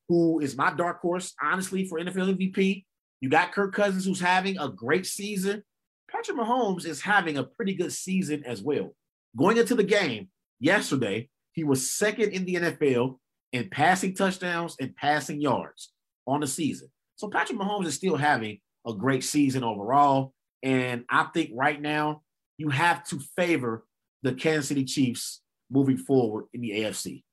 [0.10, 2.86] who is my dark horse, honestly, for NFL MVP.
[3.22, 5.64] You got Kirk Cousins, who's having a great season.
[6.12, 8.94] Patrick Mahomes is having a pretty good season as well.
[9.38, 10.30] Going into the game
[10.60, 13.18] yesterday, he was second in the NFL
[13.52, 15.92] in passing touchdowns and passing yards
[16.28, 16.90] on the season.
[17.16, 20.34] So Patrick Mahomes is still having a great season overall.
[20.64, 22.22] And I think right now
[22.58, 23.86] you have to favor
[24.24, 27.24] the Kansas City Chiefs moving forward in the AFC.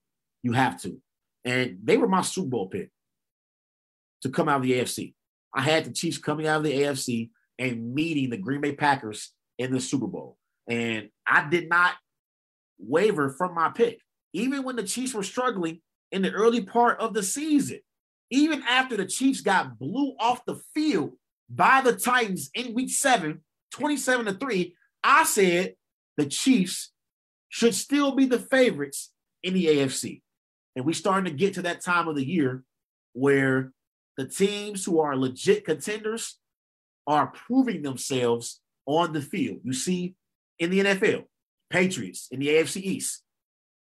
[0.42, 1.00] You have to.
[1.44, 2.90] And they were my Super Bowl pick
[4.22, 5.14] to come out of the AFC.
[5.54, 9.32] I had the Chiefs coming out of the AFC and meeting the Green Bay Packers
[9.58, 10.36] in the Super Bowl.
[10.68, 11.94] And I did not
[12.78, 14.00] waver from my pick.
[14.32, 15.80] Even when the Chiefs were struggling
[16.10, 17.80] in the early part of the season,
[18.32, 21.12] even after the Chiefs got blew off the field
[21.50, 24.74] by the Titans in week seven, 27 to 3,
[25.04, 25.74] I said
[26.16, 26.92] the Chiefs
[27.50, 29.12] should still be the favorites
[29.42, 30.22] in the AFC.
[30.74, 32.64] And we're starting to get to that time of the year
[33.12, 33.72] where
[34.16, 36.38] the teams who are legit contenders
[37.06, 39.58] are proving themselves on the field.
[39.62, 40.14] You see
[40.58, 41.24] in the NFL,
[41.68, 43.24] Patriots in the AFC East,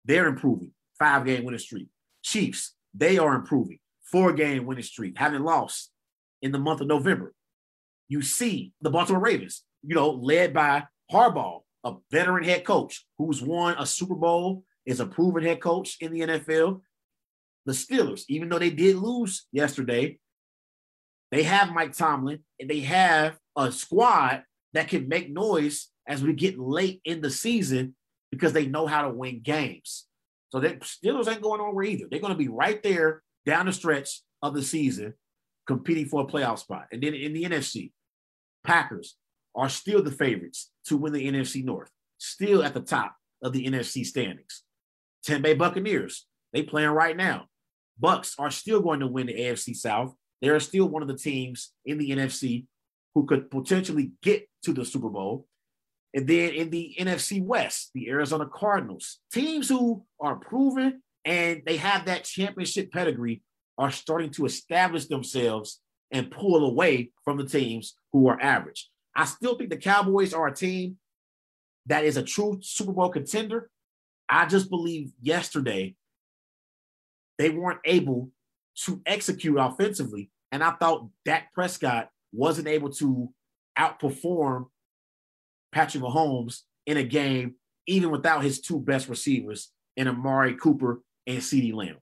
[0.04, 1.88] they're improving, five game winning streak.
[2.24, 3.80] Chiefs, they are improving
[4.14, 5.90] four game winning streak, having lost
[6.44, 7.34] in the month of November.
[8.08, 13.42] You see the Baltimore Ravens, you know, led by Harbaugh, a veteran head coach who's
[13.42, 16.82] won a Super Bowl, is a proven head coach in the NFL.
[17.66, 20.20] The Steelers, even though they did lose yesterday,
[21.32, 24.44] they have Mike Tomlin and they have a squad
[24.74, 27.96] that can make noise as we get late in the season
[28.32, 30.06] because they know how to win games.
[30.50, 32.06] So the Steelers ain't going nowhere either.
[32.12, 35.14] They're going to be right there down the stretch of the season
[35.68, 36.88] competing for a playoff spot.
[36.92, 37.92] And then in the NFC,
[38.64, 39.16] Packers
[39.56, 43.66] are still the favorites to win the NFC North, still at the top of the
[43.66, 44.64] NFC standings.
[45.24, 47.46] Tampa Bay Buccaneers, they playing right now.
[48.00, 50.14] Bucks are still going to win the AFC South.
[50.42, 52.66] They are still one of the teams in the NFC
[53.14, 55.46] who could potentially get to the Super Bowl.
[56.14, 61.78] And then in the NFC West, the Arizona Cardinals, teams who are proven and they
[61.78, 63.42] have that championship pedigree
[63.78, 65.80] are starting to establish themselves
[66.12, 68.90] and pull away from the teams who are average.
[69.16, 70.98] I still think the Cowboys are a team
[71.88, 73.70] that is a true Super Bowl contender.
[74.30, 75.96] I just believe yesterday
[77.38, 78.32] they weren't able
[78.86, 80.30] to execute offensively.
[80.52, 83.30] And I thought Dak Prescott wasn't able to
[83.78, 84.68] outperform
[85.72, 87.56] Patrick Mahomes in a game,
[87.88, 91.98] even without his two best receivers in Amari Cooper and CeeDee Lamb.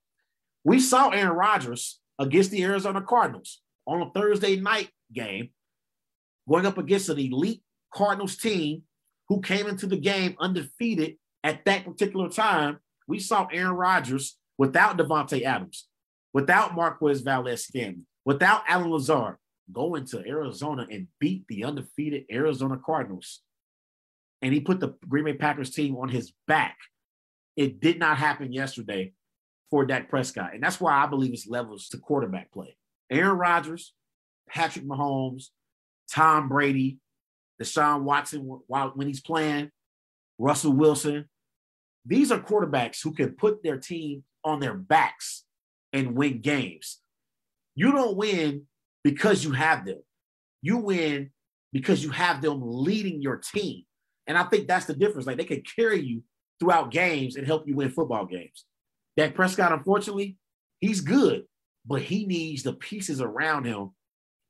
[0.64, 5.50] We saw Aaron Rodgers against the Arizona Cardinals on a Thursday night game,
[6.48, 7.62] going up against an elite
[7.94, 8.84] Cardinals team
[9.28, 12.80] who came into the game undefeated at that particular time.
[13.08, 15.88] We saw Aaron Rodgers without Davante Adams,
[16.34, 19.38] without Marquez Valdes Scantling, without Allen Lazard,
[19.72, 23.42] go into Arizona and beat the undefeated Arizona Cardinals.
[24.42, 26.78] And he put the Green Bay Packers team on his back.
[27.56, 29.14] It did not happen yesterday
[29.70, 30.54] for Dak Prescott.
[30.54, 32.76] And that's why I believe it's levels to quarterback play.
[33.10, 33.94] Aaron Rodgers,
[34.50, 35.48] Patrick Mahomes,
[36.12, 37.00] Tom Brady,
[37.62, 39.72] Deshaun Watson while when he's playing,
[40.38, 41.30] Russell Wilson.
[42.06, 45.44] These are quarterbacks who can put their team on their backs
[45.94, 47.00] and win games.
[47.76, 48.64] You don't win
[49.04, 50.02] because you have them.
[50.62, 51.32] You win
[51.72, 53.84] because you have them leading your team.
[54.28, 55.28] And I think that's the difference.
[55.28, 56.24] Like they can carry you
[56.62, 58.66] throughout games and help you win football games.
[59.18, 60.38] Dak Prescott, unfortunately,
[60.80, 61.44] he's good,
[61.86, 63.90] but he needs the pieces around him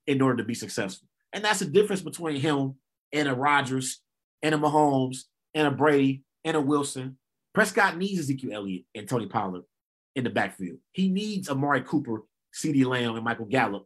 [0.07, 1.07] in order to be successful.
[1.31, 2.75] And that's the difference between him
[3.13, 4.01] and a Rodgers
[4.43, 5.19] and a Mahomes
[5.53, 7.17] and a Brady and a Wilson.
[7.53, 9.63] Prescott needs Ezekiel Elliott and Tony Pollard
[10.15, 10.79] in the backfield.
[10.91, 13.85] He needs Amari Cooper, CeeDee Lamb, and Michael Gallup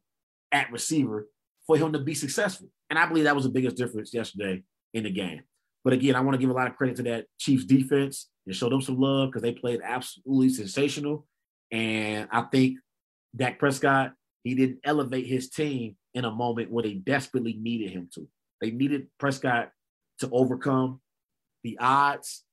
[0.51, 1.27] at receiver
[1.67, 2.69] for him to be successful.
[2.89, 4.63] And I believe that was the biggest difference yesterday
[4.95, 5.43] in the game.
[5.85, 8.55] But again, I want to give a lot of credit to that Chiefs defense and
[8.55, 11.27] show them some love because they played absolutely sensational.
[11.71, 12.79] And I think
[13.35, 14.13] Dak Prescott,
[14.43, 18.27] he didn't elevate his team in a moment where they desperately needed him to.
[18.61, 19.69] They needed Prescott
[20.21, 21.01] to overcome
[21.63, 22.43] the odds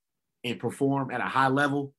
[0.45, 1.95] and perform at a high level.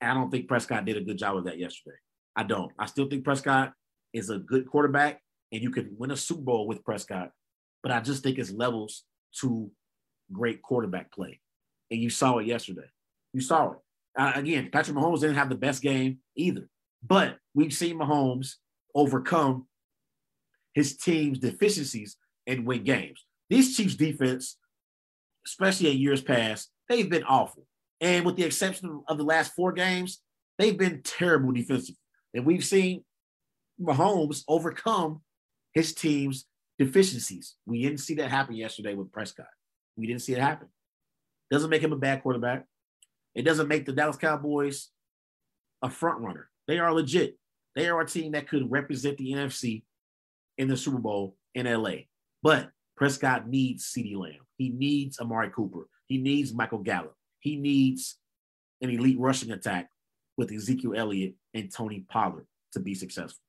[0.00, 1.96] And I don't think Prescott did a good job of that yesterday.
[2.34, 2.72] I don't.
[2.78, 3.72] I still think Prescott
[4.14, 5.20] is a good quarterback
[5.52, 7.30] and you could win a Super Bowl with Prescott.
[7.82, 9.04] But I just think it's levels
[9.40, 9.70] to
[10.32, 11.40] great quarterback play.
[11.90, 12.88] And you saw it yesterday.
[13.32, 13.78] You saw it.
[14.18, 16.68] Uh, again, Patrick Mahomes didn't have the best game either.
[17.06, 18.54] But we've seen Mahomes
[18.94, 19.66] overcome
[20.74, 22.16] his team's deficiencies
[22.46, 23.24] and win games.
[23.48, 24.56] These Chiefs defense,
[25.46, 27.66] especially in years past, they've been awful.
[28.00, 30.20] And with the exception of the last four games,
[30.58, 31.98] they've been terrible defensively.
[32.34, 33.04] And we've seen
[33.80, 35.22] Mahomes overcome
[35.72, 36.46] his team's
[36.78, 37.56] deficiencies.
[37.66, 39.46] We didn't see that happen yesterday with Prescott.
[39.98, 40.68] We didn't see it happen.
[41.50, 42.64] Doesn't make him a bad quarterback.
[43.34, 44.88] It doesn't make the Dallas Cowboys
[45.82, 46.48] a front runner.
[46.66, 47.36] They are legit.
[47.74, 49.82] They are a team that could represent the NFC
[50.56, 51.94] in the Super Bowl in LA.
[52.42, 54.40] But Prescott needs CeeDee Lamb.
[54.56, 55.86] He needs Amari Cooper.
[56.06, 57.14] He needs Michael Gallup.
[57.40, 58.18] He needs
[58.80, 59.88] an elite rushing attack
[60.36, 63.40] with Ezekiel Elliott and Tony Pollard to be successful.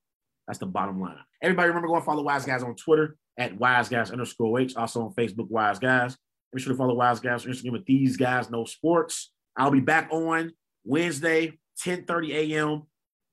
[0.48, 1.18] That's the bottom line.
[1.42, 4.76] Everybody remember going follow Wise Guys on Twitter at Wise Guys underscore H.
[4.76, 6.18] Also on Facebook, Wise Guys.
[6.54, 9.32] Be sure to follow Wise Guys on Instagram with These Guys Know Sports.
[9.56, 10.52] I'll be back on
[10.84, 12.84] Wednesday, 10 30 a.m.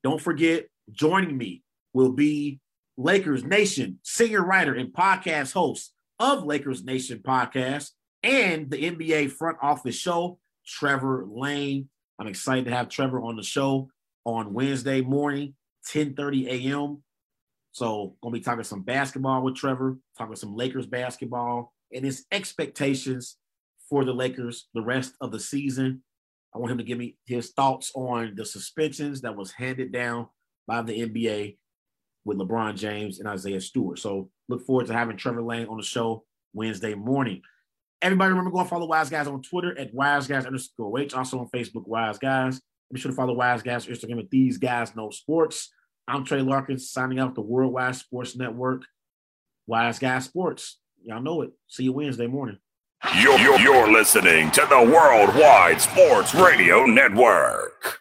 [0.03, 1.63] Don't forget, joining me
[1.95, 2.61] will be
[2.99, 7.91] Lakers Nation singer, writer, and podcast host of Lakers Nation podcast
[8.23, 11.89] and the NBA front office show, Trevor Lane.
[12.19, 13.89] I'm excited to have Trevor on the show
[14.25, 15.55] on Wednesday morning,
[15.89, 17.03] 10 30 a.m.
[17.73, 23.37] So, gonna be talking some basketball with Trevor, talking some Lakers basketball and his expectations
[23.89, 26.03] for the Lakers the rest of the season.
[26.55, 30.29] I want him to give me his thoughts on the suspensions that was handed down
[30.67, 31.59] by the NBA
[32.25, 33.99] with LeBron James and Isaiah Stewart.
[33.99, 37.43] So look forward to having Trevor Lane on the show Wednesday morning.
[38.03, 41.15] Everybody remember go and follow Wise Guys on Twitter at Wise Guys underscore H.
[41.15, 42.61] Also on Facebook, Wise Guys.
[42.93, 45.73] Be sure to follow Wise Guys Instagram at These Guys Know Sports.
[46.09, 48.83] I'm Trey Larkins signing out the Worldwide Sports Network.
[49.67, 50.79] Wise Guys Sports.
[51.03, 51.51] Y'all know it.
[51.67, 52.59] See you Wednesday morning.
[53.21, 58.01] You're, you're listening to the Worldwide Sports Radio Network.